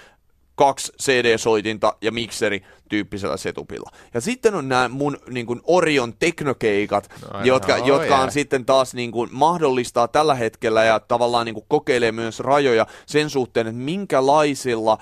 kaksi 0.60 0.92
CD-soitinta 1.02 1.96
ja 2.00 2.12
mikseri 2.12 2.62
tyyppisellä 2.88 3.36
setupilla. 3.36 3.90
Ja 4.14 4.20
sitten 4.20 4.54
on 4.54 4.68
nämä 4.68 4.88
mun 4.88 5.18
niin 5.30 5.46
kuin 5.46 5.60
Orion 5.64 6.14
teknokeikat, 6.18 7.10
no, 7.32 7.44
jotka, 7.44 7.78
no, 7.78 7.86
jotka 7.86 8.18
on 8.18 8.32
sitten 8.32 8.64
taas 8.64 8.94
niin 8.94 9.12
kuin, 9.12 9.30
mahdollistaa 9.32 10.08
tällä 10.08 10.34
hetkellä 10.34 10.84
ja 10.84 11.00
tavallaan 11.00 11.46
niin 11.46 11.54
kuin, 11.54 11.64
kokeilee 11.68 12.12
myös 12.12 12.40
rajoja 12.40 12.86
sen 13.06 13.30
suhteen, 13.30 13.66
että 13.66 13.78
minkälaisilla 13.78 14.98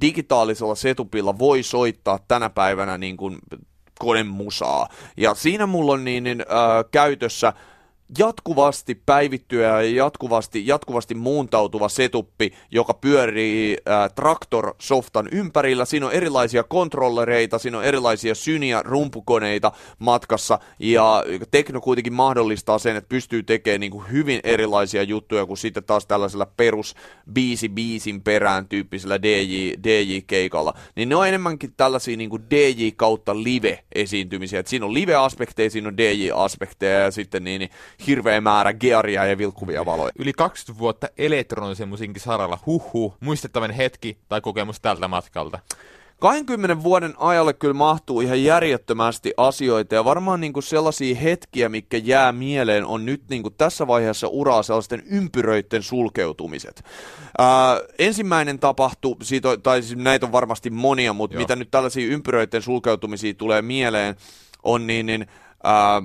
digitaalisella 0.00 0.74
setupilla 0.74 1.38
voi 1.38 1.62
soittaa 1.62 2.18
tänä 2.28 2.50
päivänä 2.50 2.98
niin 2.98 3.16
kuin 3.16 3.38
konemusaa. 3.98 4.88
Ja 5.16 5.34
siinä 5.34 5.66
mulla 5.66 5.92
on 5.92 6.04
niin, 6.04 6.24
niin 6.24 6.40
äh, 6.40 6.84
käytössä 6.90 7.52
jatkuvasti 8.18 9.02
päivittyä 9.06 9.66
ja 9.66 9.82
jatkuvasti, 9.82 10.66
jatkuvasti 10.66 11.14
muuntautuva 11.14 11.88
setuppi, 11.88 12.52
joka 12.70 12.94
pyörii 12.94 13.76
äh, 13.88 14.10
Traktor-softan 14.14 15.28
ympärillä. 15.32 15.84
Siinä 15.84 16.06
on 16.06 16.12
erilaisia 16.12 16.62
kontrollereita, 16.62 17.58
siinä 17.58 17.78
on 17.78 17.84
erilaisia 17.84 18.34
syniä 18.34 18.82
rumpukoneita 18.82 19.72
matkassa 19.98 20.58
ja 20.78 21.24
tekno 21.50 21.80
kuitenkin 21.80 22.12
mahdollistaa 22.12 22.78
sen, 22.78 22.96
että 22.96 23.08
pystyy 23.08 23.42
tekemään 23.42 23.80
niin 23.80 23.92
kuin 23.92 24.10
hyvin 24.10 24.40
erilaisia 24.44 25.02
juttuja 25.02 25.46
kuin 25.46 25.58
sitten 25.58 25.84
taas 25.84 26.06
tällaisella 26.06 26.46
perus 26.56 26.94
biisi 27.32 27.68
biisin 27.68 28.22
perään 28.22 28.68
tyyppisellä 28.68 29.22
DJ, 29.22 29.72
DJ-keikalla. 29.84 30.74
Niin 30.96 31.08
ne 31.08 31.16
on 31.16 31.28
enemmänkin 31.28 31.74
tällaisia 31.76 32.16
niin 32.16 32.30
kuin 32.30 32.42
DJ 32.50 32.88
kautta 32.96 33.42
live-esiintymisiä. 33.42 34.60
Et 34.60 34.66
siinä 34.66 34.86
on 34.86 34.94
live-aspekteja, 34.94 35.70
siinä 35.70 35.88
on 35.88 35.96
DJ-aspekteja 35.96 37.00
ja 37.00 37.10
sitten 37.10 37.44
niin, 37.44 37.58
niin 37.58 37.70
hirveä 38.06 38.40
määrä 38.40 38.72
gearia 38.72 39.26
ja 39.26 39.38
vilkkuvia 39.38 39.86
valoja. 39.86 40.12
Yli 40.18 40.32
20 40.32 40.80
vuotta 40.80 41.08
elektronisen 41.18 41.88
musiikin 41.88 42.20
saralla, 42.20 42.58
huhu, 42.66 43.14
muistettavan 43.20 43.70
hetki 43.70 44.18
tai 44.28 44.40
kokemus 44.40 44.80
tältä 44.80 45.08
matkalta. 45.08 45.58
20 46.20 46.82
vuoden 46.82 47.14
ajalle 47.18 47.52
kyllä 47.52 47.74
mahtuu 47.74 48.20
ihan 48.20 48.44
järjettömästi 48.44 49.34
asioita 49.36 49.94
ja 49.94 50.04
varmaan 50.04 50.40
niin 50.40 50.52
kuin 50.52 50.62
sellaisia 50.62 51.16
hetkiä, 51.16 51.68
mikä 51.68 51.96
jää 51.96 52.32
mieleen, 52.32 52.86
on 52.86 53.06
nyt 53.06 53.22
niin 53.30 53.42
kuin 53.42 53.54
tässä 53.58 53.86
vaiheessa 53.86 54.28
uraa 54.28 54.62
sellaisten 54.62 55.02
ympyröiden 55.06 55.82
sulkeutumiset. 55.82 56.84
Ää, 57.38 57.80
ensimmäinen 57.98 58.58
tapahtui, 58.58 59.16
siitä, 59.22 59.56
tai 59.56 59.82
siis 59.82 59.98
näitä 59.98 60.26
on 60.26 60.32
varmasti 60.32 60.70
monia, 60.70 61.12
mutta 61.12 61.36
Joo. 61.36 61.40
mitä 61.40 61.56
nyt 61.56 61.70
tällaisia 61.70 62.06
ympyröiden 62.06 62.62
sulkeutumisia 62.62 63.34
tulee 63.34 63.62
mieleen, 63.62 64.16
on 64.62 64.86
niin, 64.86 65.06
niin 65.06 65.26
Äh, 65.64 66.02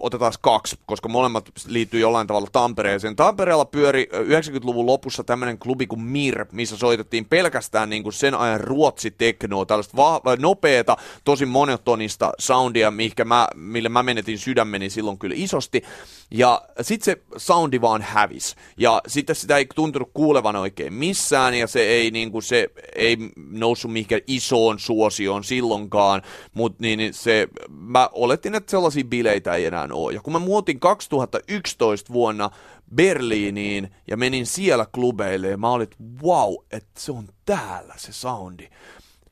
otetaan 0.00 0.32
kaksi, 0.40 0.78
koska 0.86 1.08
molemmat 1.08 1.50
liittyy 1.66 2.00
jollain 2.00 2.26
tavalla 2.26 2.48
Tampereeseen. 2.52 3.16
Tampereella 3.16 3.64
pyöri 3.64 4.08
90-luvun 4.12 4.86
lopussa 4.86 5.24
tämmöinen 5.24 5.58
klubi 5.58 5.86
kuin 5.86 6.00
Mir, 6.00 6.46
missä 6.52 6.76
soitettiin 6.76 7.24
pelkästään 7.24 7.90
niin 7.90 8.02
kuin 8.02 8.12
sen 8.12 8.34
ajan 8.34 8.60
ruotsiteknoa, 8.60 9.66
tällaista 9.66 9.96
va- 9.96 10.20
nopeata, 10.38 10.96
tosi 11.24 11.46
monotonista 11.46 12.32
soundia, 12.38 12.90
mihinkä 12.90 13.24
mä, 13.24 13.48
mille 13.54 13.88
mä 13.88 14.02
menetin 14.02 14.38
sydämeni 14.38 14.90
silloin 14.90 15.18
kyllä 15.18 15.34
isosti. 15.38 15.82
Ja 16.30 16.62
sitten 16.80 17.04
se 17.04 17.22
soundi 17.36 17.80
vaan 17.80 18.02
hävis. 18.02 18.56
Ja 18.76 19.00
sitten 19.06 19.36
sitä 19.36 19.56
ei 19.56 19.66
tuntunut 19.74 20.10
kuulevan 20.14 20.56
oikein 20.56 20.92
missään, 20.92 21.54
ja 21.54 21.66
se 21.66 21.80
ei, 21.80 22.10
niin 22.10 22.32
kuin, 22.32 22.42
se 22.42 22.68
ei 22.94 23.16
noussut 23.36 23.92
mihinkään 23.92 24.22
isoon 24.26 24.78
suosioon 24.78 25.44
silloinkaan, 25.44 26.22
mutta 26.54 26.78
niin, 26.82 26.98
niin 26.98 27.14
se, 27.14 27.48
mä 27.70 28.08
oletin, 28.12 28.54
että 28.54 28.70
sellaisia 28.70 28.99
bileitä 29.04 29.54
ei 29.54 29.66
enää 29.66 29.88
ole. 29.92 30.12
Ja 30.12 30.20
kun 30.20 30.32
mä 30.32 30.38
muutin 30.38 30.80
2011 30.80 32.12
vuonna 32.12 32.50
Berliiniin 32.94 33.90
ja 34.10 34.16
menin 34.16 34.46
siellä 34.46 34.86
klubeille, 34.94 35.48
ja 35.48 35.56
mä 35.56 35.70
olin, 35.70 35.88
wow, 36.22 36.54
että 36.70 37.00
se 37.00 37.12
on 37.12 37.28
täällä 37.44 37.94
se 37.96 38.12
soundi 38.12 38.68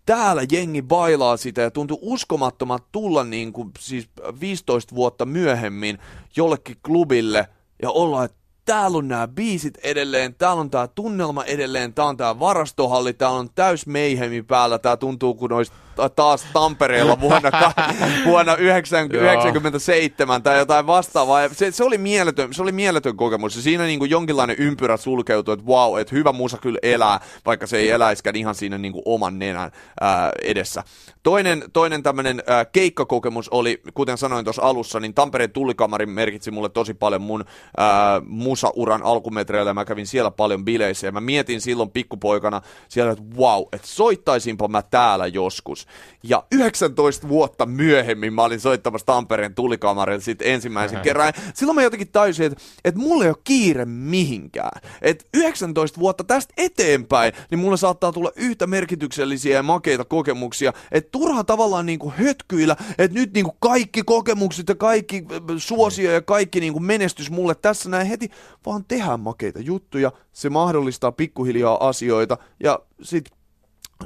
täällä 0.09 0.42
jengi 0.52 0.83
bailaa 0.83 1.37
sitä 1.37 1.61
ja 1.61 1.70
tuntuu 1.70 1.98
uskomattomat 2.02 2.85
tulla 2.92 3.24
niin 3.24 3.52
kuin, 3.52 3.70
siis 3.78 4.09
15 4.40 4.94
vuotta 4.94 5.26
myöhemmin 5.26 5.98
jollekin 6.37 6.76
klubille 6.87 7.48
ja 7.83 7.90
olla, 7.90 8.24
että 8.24 8.38
täällä 8.64 8.98
on 8.98 9.09
nämä 9.09 9.28
biisit 9.28 9.78
edelleen, 9.83 10.35
täällä 10.35 10.61
on 10.61 10.70
tämä 10.70 10.88
tunnelma 10.88 11.44
edelleen, 11.44 11.94
tää 11.94 12.04
on 12.04 12.16
tämä 12.16 12.38
varastohalli, 12.38 13.12
täällä 13.12 13.38
on 13.38 13.50
täys 13.54 13.87
meihemi 13.87 14.42
päällä, 14.42 14.78
tää 14.78 14.96
tuntuu 14.96 15.35
kuin 15.35 15.52
olisi 15.52 15.72
taas 16.14 16.46
Tampereella 16.52 17.20
vuonna, 17.20 17.50
vuonna 18.26 18.56
1997 18.56 20.42
tai 20.42 20.58
jotain 20.58 20.87
vastaavaa. 20.87 21.48
Se, 21.48 21.70
se, 21.70 21.84
oli 21.84 21.98
mieletön, 21.98 22.54
se 22.54 22.62
oli 22.62 22.72
mieletön 22.72 23.16
kokemus 23.16 23.56
ja 23.56 23.62
siinä 23.62 23.84
niin 23.84 23.98
kuin 23.98 24.11
jonkinlainen 24.11 24.56
ympyrä 24.58 24.96
sulkeutui, 24.96 25.54
että 25.54 25.66
wow, 25.66 25.98
että 26.00 26.16
hyvä 26.16 26.32
musa 26.32 26.58
kyllä 26.58 26.78
elää, 26.82 27.20
vaikka 27.46 27.66
se 27.66 27.76
ei 27.76 27.90
eläiskään 27.90 28.37
ihan 28.37 28.54
siinä 28.54 28.78
niin 28.78 28.92
kuin 28.92 29.02
oman 29.04 29.38
nenän 29.38 29.70
ää, 30.00 30.30
edessä. 30.42 30.84
Toinen, 31.22 31.64
toinen 31.72 32.02
tämmöinen 32.02 32.42
ää, 32.46 32.64
keikkakokemus 32.64 33.48
oli, 33.48 33.82
kuten 33.94 34.18
sanoin 34.18 34.44
tuossa 34.44 34.62
alussa, 34.62 35.00
niin 35.00 35.14
Tampereen 35.14 35.50
tullikamari 35.50 36.06
merkitsi 36.06 36.50
mulle 36.50 36.68
tosi 36.68 36.94
paljon 36.94 37.22
mun 37.22 37.44
ää, 37.76 38.20
musauran 38.26 39.02
alkumetreillä 39.02 39.70
ja 39.70 39.74
mä 39.74 39.84
kävin 39.84 40.06
siellä 40.06 40.30
paljon 40.30 40.64
bileissä 40.64 41.06
ja 41.06 41.12
mä 41.12 41.20
mietin 41.20 41.61
silloin 41.61 41.90
pikkupoikana 41.90 42.62
siellä, 42.88 43.12
että 43.12 43.24
wow, 43.37 43.62
että 43.72 43.87
soittaisinpa 43.87 44.68
mä 44.68 44.82
täällä 44.82 45.26
joskus. 45.26 45.87
Ja 46.22 46.44
19 46.53 47.29
vuotta 47.29 47.66
myöhemmin 47.66 48.33
mä 48.33 48.42
olin 48.42 48.61
soittamassa 48.61 49.07
Tampereen 49.07 49.55
tulikamarilla 49.55 50.20
sitten 50.20 50.48
ensimmäisen 50.48 51.01
kerran. 51.01 51.33
Silloin 51.55 51.74
mä 51.74 51.83
jotenkin 51.83 52.09
tajusin, 52.09 52.46
että, 52.46 52.62
että 52.85 53.01
mulla 53.01 53.24
ei 53.24 53.31
ole 53.31 53.37
kiire 53.44 53.85
mihinkään. 53.85 54.81
Että 55.03 55.24
19 55.35 56.01
vuotta 56.01 56.24
tästä 56.24 56.55
eteenpäin, 56.57 57.33
niin 57.51 57.59
mulla 57.59 57.77
saattaa 57.77 58.12
tulla 58.12 58.33
yhtä 58.37 58.66
merkityksellisiä 58.66 59.57
ja 59.57 59.62
makeita 59.62 60.05
kokemuksia. 60.05 60.72
Että 60.92 61.11
turha 61.11 61.44
tavallaan 61.44 61.87
niin 61.87 61.98
kuin 61.98 62.14
hötkyillä, 62.14 62.77
että 62.98 63.18
nyt 63.18 63.35
niin 63.35 63.44
kuin 63.44 63.57
kaikki 63.61 64.03
kokemukset 64.03 64.68
ja 64.68 64.74
kaikki 64.74 65.24
suosio 65.59 66.12
ja 66.12 66.22
kaikki 66.22 66.61
niin 66.61 66.72
kuin 66.72 66.85
menestys 66.85 67.31
mulle 67.31 67.55
tässä 67.55 67.90
näin 67.90 68.07
heti, 68.07 68.31
vaan 68.66 68.85
tehdään 68.88 69.20
makeita 69.20 69.61
juttuja. 69.61 70.12
Se 70.33 70.51
mahdollistaa 70.51 71.12
pikkuhiljaa 71.12 71.88
asioita 71.88 72.38
ja 72.61 72.79
sitten 73.03 73.38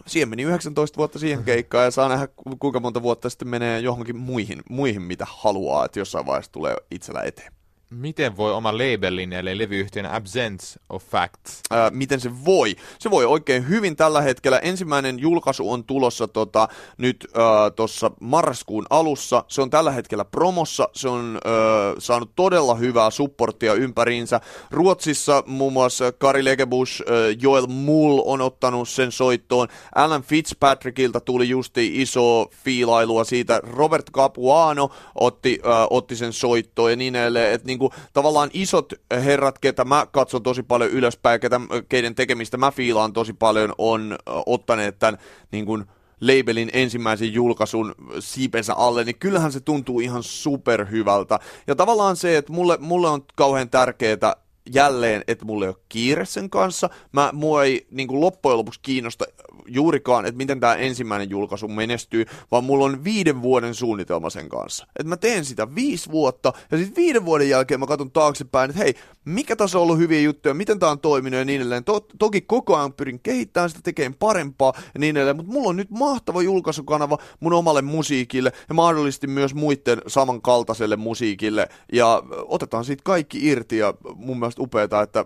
siihen 0.07 0.29
meni 0.29 0.43
19 0.43 0.97
vuotta 0.97 1.19
siihen 1.19 1.45
keikkaan 1.45 1.85
ja 1.85 1.91
saa 1.91 2.09
nähdä 2.09 2.29
kuinka 2.59 2.81
monta 2.81 3.03
vuotta 3.03 3.31
sitten 3.31 3.49
menee 3.49 3.81
johonkin 3.81 4.17
muihin, 4.17 4.63
muihin 4.69 5.03
mitä 5.03 5.27
haluaa, 5.29 5.85
että 5.85 5.99
jossain 5.99 6.27
vaiheessa 6.27 6.53
tulee 6.53 6.77
itsellä 6.91 7.23
eteen. 7.23 7.53
Miten 7.93 8.37
voi 8.37 8.53
oma 8.53 8.73
labelin 8.73 9.33
eli 9.33 9.59
levyyhtiön 9.59 10.07
Absence 10.07 10.81
of 10.89 11.05
Facts? 11.05 11.61
Ää, 11.71 11.91
miten 11.91 12.21
se 12.21 12.31
voi? 12.45 12.77
Se 12.99 13.11
voi 13.11 13.25
oikein 13.25 13.69
hyvin 13.69 13.97
tällä 13.97 14.21
hetkellä. 14.21 14.59
Ensimmäinen 14.59 15.19
julkaisu 15.19 15.73
on 15.73 15.85
tulossa 15.85 16.29
tota, 16.29 16.69
nyt 16.99 17.27
tuossa 17.77 18.11
marraskuun 18.21 18.87
alussa. 18.91 19.45
Se 19.49 19.63
on 19.63 19.71
tällä 19.71 19.91
hetkellä 19.91 20.25
promossa. 20.25 20.89
Se 20.93 21.09
on 21.09 21.39
ää, 21.45 21.53
saanut 21.99 22.31
todella 22.37 22.75
hyvää 22.75 23.11
supporttia 23.11 23.75
ympäriinsä. 23.75 24.41
Ruotsissa 24.71 25.43
muun 25.47 25.73
muassa 25.73 26.13
Kari 26.13 26.45
Legebusch, 26.45 27.03
ää, 27.03 27.17
Joel 27.41 27.67
Mull 27.67 28.23
on 28.25 28.41
ottanut 28.41 28.89
sen 28.89 29.13
soittoon. 29.13 29.69
Alan 29.95 30.23
Fitzpatrickilta 30.23 31.21
tuli 31.21 31.49
justi 31.49 32.03
iso 32.03 32.47
fiilailua 32.65 33.25
siitä. 33.25 33.61
Robert 33.63 34.11
Capuano 34.11 34.91
otti, 35.15 35.61
ää, 35.65 35.87
otti 35.91 36.17
sen 36.17 36.33
soittoon 36.33 36.91
ja 36.91 36.97
niin 36.97 37.17
edelleen. 37.17 37.53
Et 37.53 37.65
niinku, 37.83 38.11
tavallaan 38.13 38.51
isot 38.53 38.93
herrat, 39.11 39.59
ketä 39.59 39.85
mä 39.85 40.07
katson 40.13 40.43
tosi 40.43 40.63
paljon 40.63 40.91
ylöspäin, 40.91 41.41
ketä, 41.41 41.61
keiden 41.89 42.15
tekemistä 42.15 42.57
mä 42.57 42.71
fiilaan 42.71 43.13
tosi 43.13 43.33
paljon, 43.33 43.73
on 43.79 44.19
ottaneet 44.47 44.99
tämän 44.99 45.19
niin 45.53 45.67
kuin, 45.67 45.85
labelin 46.21 46.71
ensimmäisen 46.73 47.33
julkaisun 47.33 47.95
siipensä 48.19 48.75
alle, 48.75 49.05
niin 49.05 49.19
kyllähän 49.19 49.53
se 49.53 49.61
tuntuu 49.61 50.01
ihan 50.01 50.23
superhyvältä. 50.23 51.39
Ja 51.67 51.75
tavallaan 51.75 52.17
se, 52.17 52.37
että 52.37 52.53
mulle, 52.53 52.77
mulle 52.81 53.09
on 53.09 53.25
kauhean 53.35 53.71
tärkeää 53.71 54.37
jälleen, 54.75 55.25
että 55.27 55.45
mulla 55.45 55.65
ei 55.65 55.69
ole 55.69 55.77
kiire 55.89 56.25
sen 56.25 56.51
kanssa. 56.51 56.91
Mä, 57.13 57.31
mua 57.33 57.65
ei 57.65 57.87
niin 57.91 58.09
kuin 58.09 58.21
loppujen 58.21 58.59
lopuksi 58.59 58.81
kiinnosta 58.83 59.25
juurikaan, 59.67 60.27
että 60.27 60.37
miten 60.37 60.61
tämä 60.61 60.75
ensimmäinen 60.75 61.31
julkaisu 61.31 61.69
menestyy, 61.69 62.27
vaan 62.51 62.65
mulla 62.65 62.85
on 62.85 63.05
viiden 63.05 63.43
vuoden 63.43 63.75
suunnitelma 63.75 64.31
sen 64.31 64.49
kanssa. 64.49 64.87
Että 64.99 65.09
mä 65.09 65.17
teen 65.17 65.45
sitä 65.45 65.75
viisi 65.75 66.11
vuotta, 66.11 66.53
ja 66.71 66.79
sitten 66.79 66.97
viiden 66.97 67.25
vuoden 67.25 67.49
jälkeen 67.49 67.81
mä 67.81 67.87
katson 67.87 68.11
taaksepäin, 68.11 68.71
että 68.71 68.83
hei, 68.83 68.95
mikä 69.25 69.57
tässä 69.57 69.79
on 69.79 69.83
ollut 69.83 69.99
hyviä 69.99 70.21
juttuja, 70.21 70.55
miten 70.55 70.79
tämä 70.79 70.93
on 70.93 71.01
toiminut 71.01 71.39
ja 71.39 71.45
niin 71.45 71.61
edelleen. 71.61 71.85
To- 71.85 72.07
toki 72.19 72.41
koko 72.41 72.77
ajan 72.77 72.93
pyrin 72.93 73.21
kehittämään 73.23 73.71
sitä, 73.71 73.81
tekemään 73.85 74.15
parempaa 74.15 74.73
ja 74.95 75.01
niin 75.01 75.17
edelleen, 75.17 75.37
mutta 75.37 75.53
mulla 75.53 75.69
on 75.69 75.77
nyt 75.77 75.91
mahtava 75.91 76.43
julkaisukanava 76.43 77.19
mun 77.41 77.53
omalle 77.53 77.83
musiikille 77.83 78.53
ja 78.69 78.75
mahdollisesti 78.75 79.27
myös 79.27 79.55
muiden 79.55 80.03
samankaltaiselle 80.07 80.97
musiikille, 80.97 81.69
ja 81.93 82.23
otetaan 82.47 82.85
siitä 82.85 83.03
kaikki 83.05 83.49
irti, 83.49 83.79
ja 83.79 83.95
mun 84.15 84.39
mielestä 84.39 84.52
upeeta, 84.61 85.03
että 85.03 85.25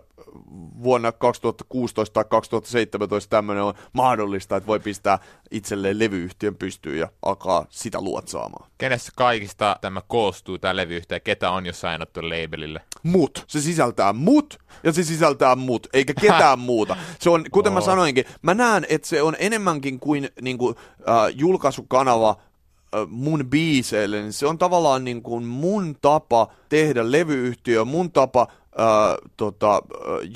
vuonna 0.82 1.12
2016 1.12 2.14
tai 2.14 2.24
2017 2.30 3.30
tämmöinen 3.30 3.64
on 3.64 3.74
mahdollista, 3.92 4.56
että 4.56 4.66
voi 4.66 4.80
pistää 4.80 5.18
itselleen 5.50 5.98
levyyhtiön 5.98 6.54
pystyyn 6.54 6.98
ja 6.98 7.08
alkaa 7.22 7.66
sitä 7.70 8.00
luotsaamaan. 8.00 8.70
Kenestä 8.78 9.12
kaikista 9.16 9.76
tämä 9.80 10.02
koostuu, 10.08 10.58
tämä 10.58 10.76
levyyhtiö, 10.76 11.20
ketä 11.20 11.50
on 11.50 11.66
jo 11.66 11.72
sainattu 11.72 12.20
labelille? 12.22 12.80
Mut. 13.02 13.44
Se 13.46 13.60
sisältää 13.60 14.12
mut 14.12 14.58
ja 14.82 14.92
se 14.92 15.02
sisältää 15.02 15.56
mut, 15.56 15.86
eikä 15.92 16.14
ketään 16.20 16.58
muuta. 16.58 16.96
Se 17.20 17.30
on, 17.30 17.44
kuten 17.50 17.72
mä 17.72 17.80
sanoinkin, 17.80 18.24
mä 18.42 18.54
näen, 18.54 18.86
että 18.88 19.08
se 19.08 19.22
on 19.22 19.36
enemmänkin 19.38 20.00
kuin, 20.00 20.28
niin 20.42 20.58
kuin 20.58 20.76
äh, 21.08 21.14
julkaisukanava 21.34 22.36
mun 23.08 23.46
biiseille, 23.50 24.20
niin 24.20 24.32
se 24.32 24.46
on 24.46 24.58
tavallaan 24.58 25.04
niin 25.04 25.22
kuin 25.22 25.44
mun 25.44 25.96
tapa 26.02 26.48
tehdä 26.68 27.12
levyyhtiö, 27.12 27.84
mun 27.84 28.12
tapa 28.12 28.46
ää, 28.76 29.16
tota, 29.36 29.82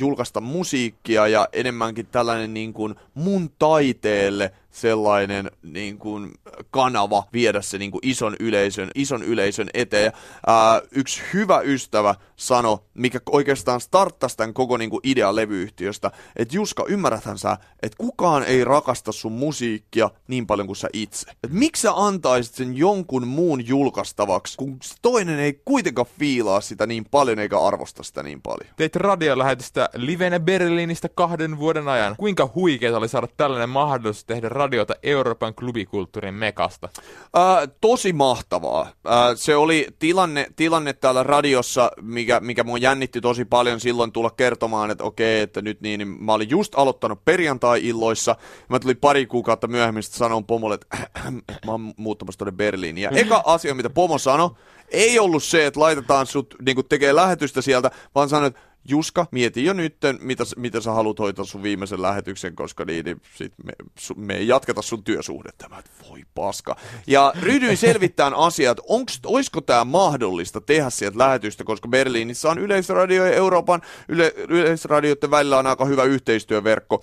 julkaista 0.01 0.41
musiikkia 0.41 1.29
ja 1.29 1.49
enemmänkin 1.53 2.07
tällainen 2.07 2.55
niin 2.55 2.73
kuin 2.73 2.95
mun 3.15 3.51
taiteelle 3.59 4.53
sellainen 4.71 5.51
niin 5.63 5.99
kuin, 5.99 6.31
kanava 6.71 7.25
viedä 7.33 7.63
se 7.63 7.79
niin 7.79 7.91
kuin, 7.91 8.01
ison, 8.03 8.37
yleisön, 8.41 8.91
ison 8.95 9.23
yleisön 9.23 9.71
eteen. 9.75 10.13
Ää, 10.47 10.83
yksi 10.93 11.23
hyvä 11.35 11.61
ystävä 11.61 12.15
sanoi, 12.37 12.79
mikä 12.95 13.21
oikeastaan 13.31 13.81
starttasi 13.81 14.37
tämän 14.37 14.55
koko 14.55 14.77
niin 14.77 14.91
kuin, 14.91 15.01
idea 15.05 15.37
levyyhtiöstä, 15.37 16.11
että 16.37 16.57
Juska, 16.57 16.85
ymmärräthän 16.89 17.39
sä, 17.39 17.57
että 17.83 17.97
kukaan 17.99 18.43
ei 18.43 18.65
rakasta 18.65 19.13
sun 19.13 19.33
musiikkia 19.33 20.11
niin 20.29 20.47
paljon 20.47 20.67
kuin 20.67 20.77
sä 20.77 20.89
itse. 20.93 21.31
Et 21.45 21.53
miksi 21.53 21.83
sä 21.83 21.93
antaisit 21.95 22.55
sen 22.55 22.77
jonkun 22.77 23.27
muun 23.27 23.67
julkaistavaksi, 23.67 24.57
kun 24.57 24.79
toinen 25.03 25.39
ei 25.39 25.61
kuitenkaan 25.65 26.07
fiilaa 26.19 26.61
sitä 26.61 26.87
niin 26.87 27.05
paljon 27.11 27.39
eikä 27.39 27.61
arvosta 27.61 28.03
sitä 28.03 28.23
niin 28.23 28.43
paljon. 28.43 28.75
Teit 28.77 28.97
radiolähetystä 28.97 29.89
livenä 29.95 30.41
Berliinistä 30.41 31.09
kahden 31.09 31.59
vuoden 31.59 31.89
ajan. 31.89 32.17
Kuinka 32.17 32.51
huikeeta 32.55 32.99
oli 32.99 33.09
saada 33.09 33.29
tällainen 33.37 33.69
mahdollisuus 33.69 34.25
tehdä 34.25 34.49
radiota 34.61 34.95
Euroopan 35.03 35.55
klubikulttuurin 35.55 36.35
mekasta? 36.35 36.89
Äh, 37.37 37.69
tosi 37.81 38.13
mahtavaa. 38.13 38.83
Äh, 38.83 38.93
se 39.35 39.57
oli 39.57 39.87
tilanne, 39.99 40.47
tilanne 40.57 40.93
täällä 40.93 41.23
radiossa, 41.23 41.91
mikä, 42.01 42.41
mikä 42.41 42.65
mua 42.65 42.79
jännitti 42.79 43.21
tosi 43.21 43.45
paljon 43.45 43.81
silloin 43.81 44.13
tulla 44.13 44.31
kertomaan, 44.31 44.91
että 44.91 45.05
okei, 45.05 45.41
että 45.41 45.63
nyt 45.63 45.81
niin, 45.81 45.99
niin 45.99 46.25
mä 46.25 46.35
olin 46.35 46.51
just 46.51 46.75
aloittanut 46.75 47.25
perjantai-illoissa. 47.25 48.37
Mä 48.69 48.79
tulin 48.79 48.97
pari 48.97 49.27
kuukautta 49.27 49.67
myöhemmin, 49.67 50.03
sanoin 50.03 50.45
pomolle, 50.45 50.75
että 50.75 50.97
mä 51.67 51.73
oon 51.73 51.95
muuttamassa 51.97 52.39
tuonne 52.39 52.57
Berliiniin. 52.57 53.03
Ja 53.03 53.11
eka 53.11 53.43
asia, 53.47 53.75
mitä 53.75 53.91
pomo 53.91 54.19
sanoi, 54.19 54.51
ei 54.91 55.19
ollut 55.19 55.45
se, 55.45 55.67
että 55.67 55.81
laitetaan 55.81 56.27
sut 56.27 56.55
niin 56.67 56.89
tekee 56.89 57.15
lähetystä 57.15 57.63
sieltä, 57.63 57.91
vaan 58.15 58.29
sanoi, 58.29 58.47
että 58.47 58.61
Juska, 58.89 59.27
mieti 59.31 59.65
jo 59.65 59.73
nyt, 59.73 59.97
mitä, 60.21 60.45
mitä 60.57 60.81
sä 60.81 60.93
haluat 60.93 61.19
hoitaa 61.19 61.45
sun 61.45 61.63
viimeisen 61.63 62.03
lähetyksen, 62.03 62.55
koska 62.55 62.85
niin, 62.85 63.05
niin 63.05 63.23
sit 63.35 63.53
me, 63.65 63.73
su, 63.99 64.15
me 64.15 64.37
ei 64.37 64.49
jatketa 64.49 64.83
sun 64.83 65.05
työsuhdetta. 65.05 65.69
Mä, 65.69 65.83
voi 66.11 66.23
paska. 66.35 66.77
Ja 67.07 67.33
ryhdyin 67.41 67.77
selvittämään 67.87 68.35
asiat, 68.35 68.81
onks, 68.89 69.21
oisko 69.27 69.61
tämä 69.61 69.85
mahdollista 69.85 70.61
tehdä 70.61 70.91
sieltä 70.91 71.19
lähetystä, 71.19 71.65
koska 71.65 71.89
Berliinissä 71.89 72.51
on 72.51 72.59
yleisradio 72.59 73.27
ja 73.27 73.33
Euroopan 73.33 73.83
yle, 74.09 74.35
yleisradioiden 74.49 75.31
välillä 75.31 75.59
on 75.59 75.67
aika 75.67 75.85
hyvä 75.85 76.05
yhteistyöverkko. 76.05 77.03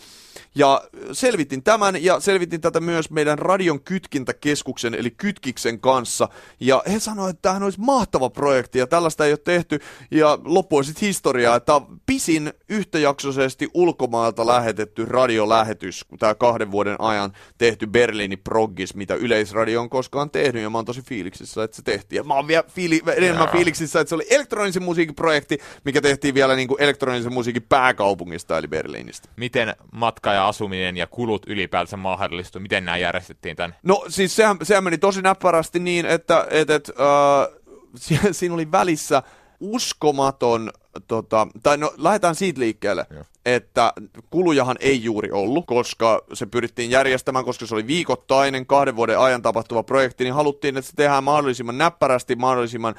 Ja 0.58 0.82
selvitin 1.12 1.63
tämän 1.63 2.04
ja 2.04 2.20
selvitin 2.20 2.62
tätä 2.62 2.80
myös 2.80 3.10
meidän 3.10 3.39
radion 3.39 3.84
kytkintäkeskuksen 3.84 4.96
eli 4.96 5.12
Kytkiksen 5.12 5.80
kanssa. 5.80 6.30
Ja 6.60 6.84
he 6.91 7.00
sanoivat, 7.00 7.30
että 7.30 7.41
tämähän 7.41 7.63
olisi 7.63 7.80
mahtava 7.80 8.30
projekti 8.30 8.80
ja 8.80 8.88
tällaista 8.88 9.26
ei 9.26 9.32
ole 9.32 9.38
tehty. 9.38 9.80
Ja 10.12 10.39
loppui 10.43 10.84
sitten 10.84 11.08
historiaa, 11.08 11.56
että 11.56 11.82
pisin 12.06 12.54
yhtäjaksoisesti 12.70 13.70
ulkomailta 13.74 14.48
lähetetty 14.48 15.06
radiolähetys, 15.06 16.06
tämä 16.20 16.36
kahden 16.36 16.72
vuoden 16.72 17.02
ajan 17.02 17.34
tehty 17.58 17.88
Berliini 17.88 18.38
Proggis, 18.38 18.96
mitä 18.96 19.15
Yleisradio 19.15 19.82
on 19.82 19.89
koskaan 19.89 20.30
tehnyt. 20.30 20.63
Ja 20.63 20.70
mä 20.70 20.78
oon 20.78 20.86
tosi 20.86 21.02
fiiliksissä, 21.02 21.63
että 21.63 21.78
se 21.78 21.82
tehtiin. 21.84 22.17
Ja 22.17 22.24
mä 22.24 22.34
oon 22.34 22.48
vielä 22.48 22.63
fiili- 22.67 23.02
enemmän 23.17 23.50
fiiliksissä, 23.50 24.00
että 24.00 24.10
se 24.10 24.15
oli 24.15 24.28
elektronisen 24.30 24.84
musiikin 24.84 25.15
projekti, 25.15 25.58
mikä 25.86 26.02
tehtiin 26.02 26.34
vielä 26.34 26.56
niin 26.56 26.67
kuin 26.67 26.82
elektronisen 26.82 27.34
musiikin 27.34 27.65
pääkaupungista 27.70 28.58
eli 28.58 28.67
Berliinistä. 28.67 29.30
Miten 29.36 29.76
matka 29.91 30.34
ja 30.34 30.47
asuminen 30.48 30.98
ja 30.98 31.08
kulut 31.08 31.46
ylipäänsä 31.48 31.98
mahdollistui? 31.98 32.62
Miten 32.62 32.86
nämä 32.86 32.98
järjestettiin 32.98 33.56
tämän? 33.56 33.76
No 33.84 34.06
siis 34.08 34.36
sehän, 34.36 34.58
sehän 34.64 34.84
meni 34.84 34.98
tosi 34.98 35.22
näppärästi 35.22 35.80
niin, 35.80 36.06
että 36.06 36.48
et, 36.50 36.70
et, 36.70 36.90
äh, 36.90 38.32
siinä 38.32 38.54
oli 38.54 38.72
välissä 38.72 39.24
uskomaton, 39.60 40.72
tota, 41.08 41.48
tai 41.64 41.78
no 41.78 41.94
lähdetään 41.98 42.36
siitä 42.36 42.60
liikkeelle, 42.60 43.06
Joo. 43.10 43.24
että 43.46 43.94
kulujahan 44.30 44.76
ei 44.80 45.04
juuri 45.04 45.32
ollut, 45.32 45.66
koska 45.66 46.24
se 46.34 46.46
pyrittiin 46.46 46.92
järjestämään, 46.92 47.46
koska 47.46 47.66
se 47.66 47.76
oli 47.76 47.88
viikoittainen 47.88 48.66
kahden 48.66 48.96
vuoden 48.96 49.20
ajan 49.20 49.42
tapahtuva 49.42 49.84
projekti, 49.84 50.24
niin 50.24 50.34
haluttiin, 50.34 50.78
että 50.78 50.90
se 50.90 50.96
tehdään 50.96 51.24
mahdollisimman 51.24 51.78
näppärästi, 51.78 52.36
mahdollisimman 52.36 52.96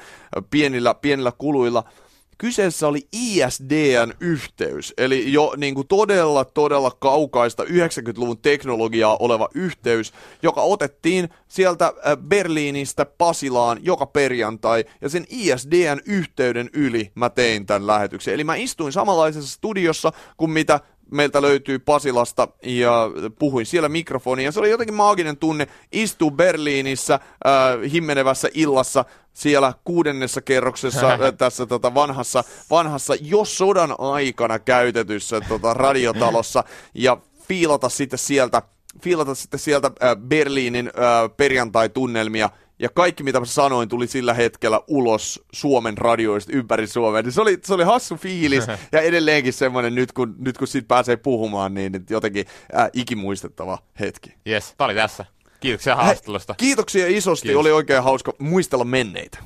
pienillä, 0.49 0.93
pienillä 0.93 1.31
kuluilla– 1.37 1.83
Kyseessä 2.41 2.87
oli 2.87 3.07
ISDN 3.11 4.13
yhteys, 4.19 4.93
eli 4.97 5.33
jo 5.33 5.53
niin 5.57 5.75
kuin 5.75 5.87
todella, 5.87 6.45
todella 6.45 6.91
kaukaista 6.99 7.63
90-luvun 7.63 8.37
teknologiaa 8.37 9.17
oleva 9.19 9.49
yhteys, 9.53 10.13
joka 10.43 10.61
otettiin 10.61 11.29
sieltä 11.47 11.85
äh, 11.85 12.17
Berliinistä 12.17 13.05
Pasilaan 13.05 13.79
joka 13.81 14.05
perjantai, 14.05 14.85
ja 15.01 15.09
sen 15.09 15.25
ISDN 15.29 15.99
yhteyden 16.05 16.69
yli 16.73 17.11
mä 17.15 17.29
tein 17.29 17.65
tämän 17.65 17.87
lähetyksen. 17.87 18.33
Eli 18.33 18.43
mä 18.43 18.55
istuin 18.55 18.93
samanlaisessa 18.93 19.55
studiossa 19.55 20.11
kuin 20.37 20.51
mitä 20.51 20.79
meiltä 21.11 21.41
löytyy 21.41 21.79
Pasilasta 21.79 22.47
ja 22.63 23.11
puhuin 23.39 23.65
siellä 23.65 23.89
mikrofoniin. 23.89 24.45
Ja 24.45 24.51
se 24.51 24.59
oli 24.59 24.69
jotenkin 24.69 24.95
maaginen 24.95 25.37
tunne 25.37 25.67
istua 25.91 26.31
Berliinissä 26.31 27.13
äh, 27.13 27.91
himmenevässä 27.91 28.49
illassa 28.53 29.05
siellä 29.33 29.73
kuudennessa 29.83 30.41
kerroksessa 30.41 31.07
äh, 31.13 31.19
tässä 31.37 31.65
tota 31.65 31.93
vanhassa, 31.93 32.43
vanhassa 32.69 33.13
jo 33.21 33.45
sodan 33.45 33.95
aikana 33.97 34.59
käytetyssä 34.59 35.41
tota, 35.41 35.73
radiotalossa 35.73 36.63
ja 36.93 37.17
fiilata 37.47 37.89
sitten 37.89 38.19
sieltä 38.19 38.61
fiilata 39.03 39.35
sitten 39.35 39.59
sieltä 39.59 39.91
äh, 40.03 40.17
Berliinin 40.17 40.87
äh, 40.87 41.37
perjantai-tunnelmia 41.37 42.49
ja 42.79 42.89
kaikki, 42.89 43.23
mitä 43.23 43.39
mä 43.39 43.45
sanoin, 43.45 43.89
tuli 43.89 44.07
sillä 44.07 44.33
hetkellä 44.33 44.81
ulos 44.87 45.43
Suomen 45.51 45.97
radioista 45.97 46.51
ympäri 46.55 46.87
Suomea. 46.87 47.31
Se 47.31 47.41
oli, 47.41 47.59
se 47.63 47.73
oli 47.73 47.83
hassu 47.83 48.15
fiilis 48.15 48.63
ja 48.91 49.01
edelleenkin 49.01 49.53
semmoinen, 49.53 49.95
nyt 49.95 50.11
kun, 50.11 50.35
nyt 50.37 50.57
kun 50.57 50.67
siitä 50.67 50.87
pääsee 50.87 51.17
puhumaan, 51.17 51.73
niin 51.73 51.91
jotenkin 52.09 52.45
äh, 52.77 52.89
ikimuistettava 52.93 53.77
hetki. 53.99 54.33
Yes, 54.47 54.73
tää 54.77 54.85
oli 54.85 54.95
tässä. 54.95 55.25
Kiitoksia 55.59 55.95
haastattelusta. 55.95 56.55
Kiitoksia 56.57 57.07
isosti, 57.07 57.47
Kiitos. 57.47 57.59
oli 57.59 57.71
oikein 57.71 58.03
hauska 58.03 58.33
muistella 58.39 58.85
menneitä. 58.85 59.39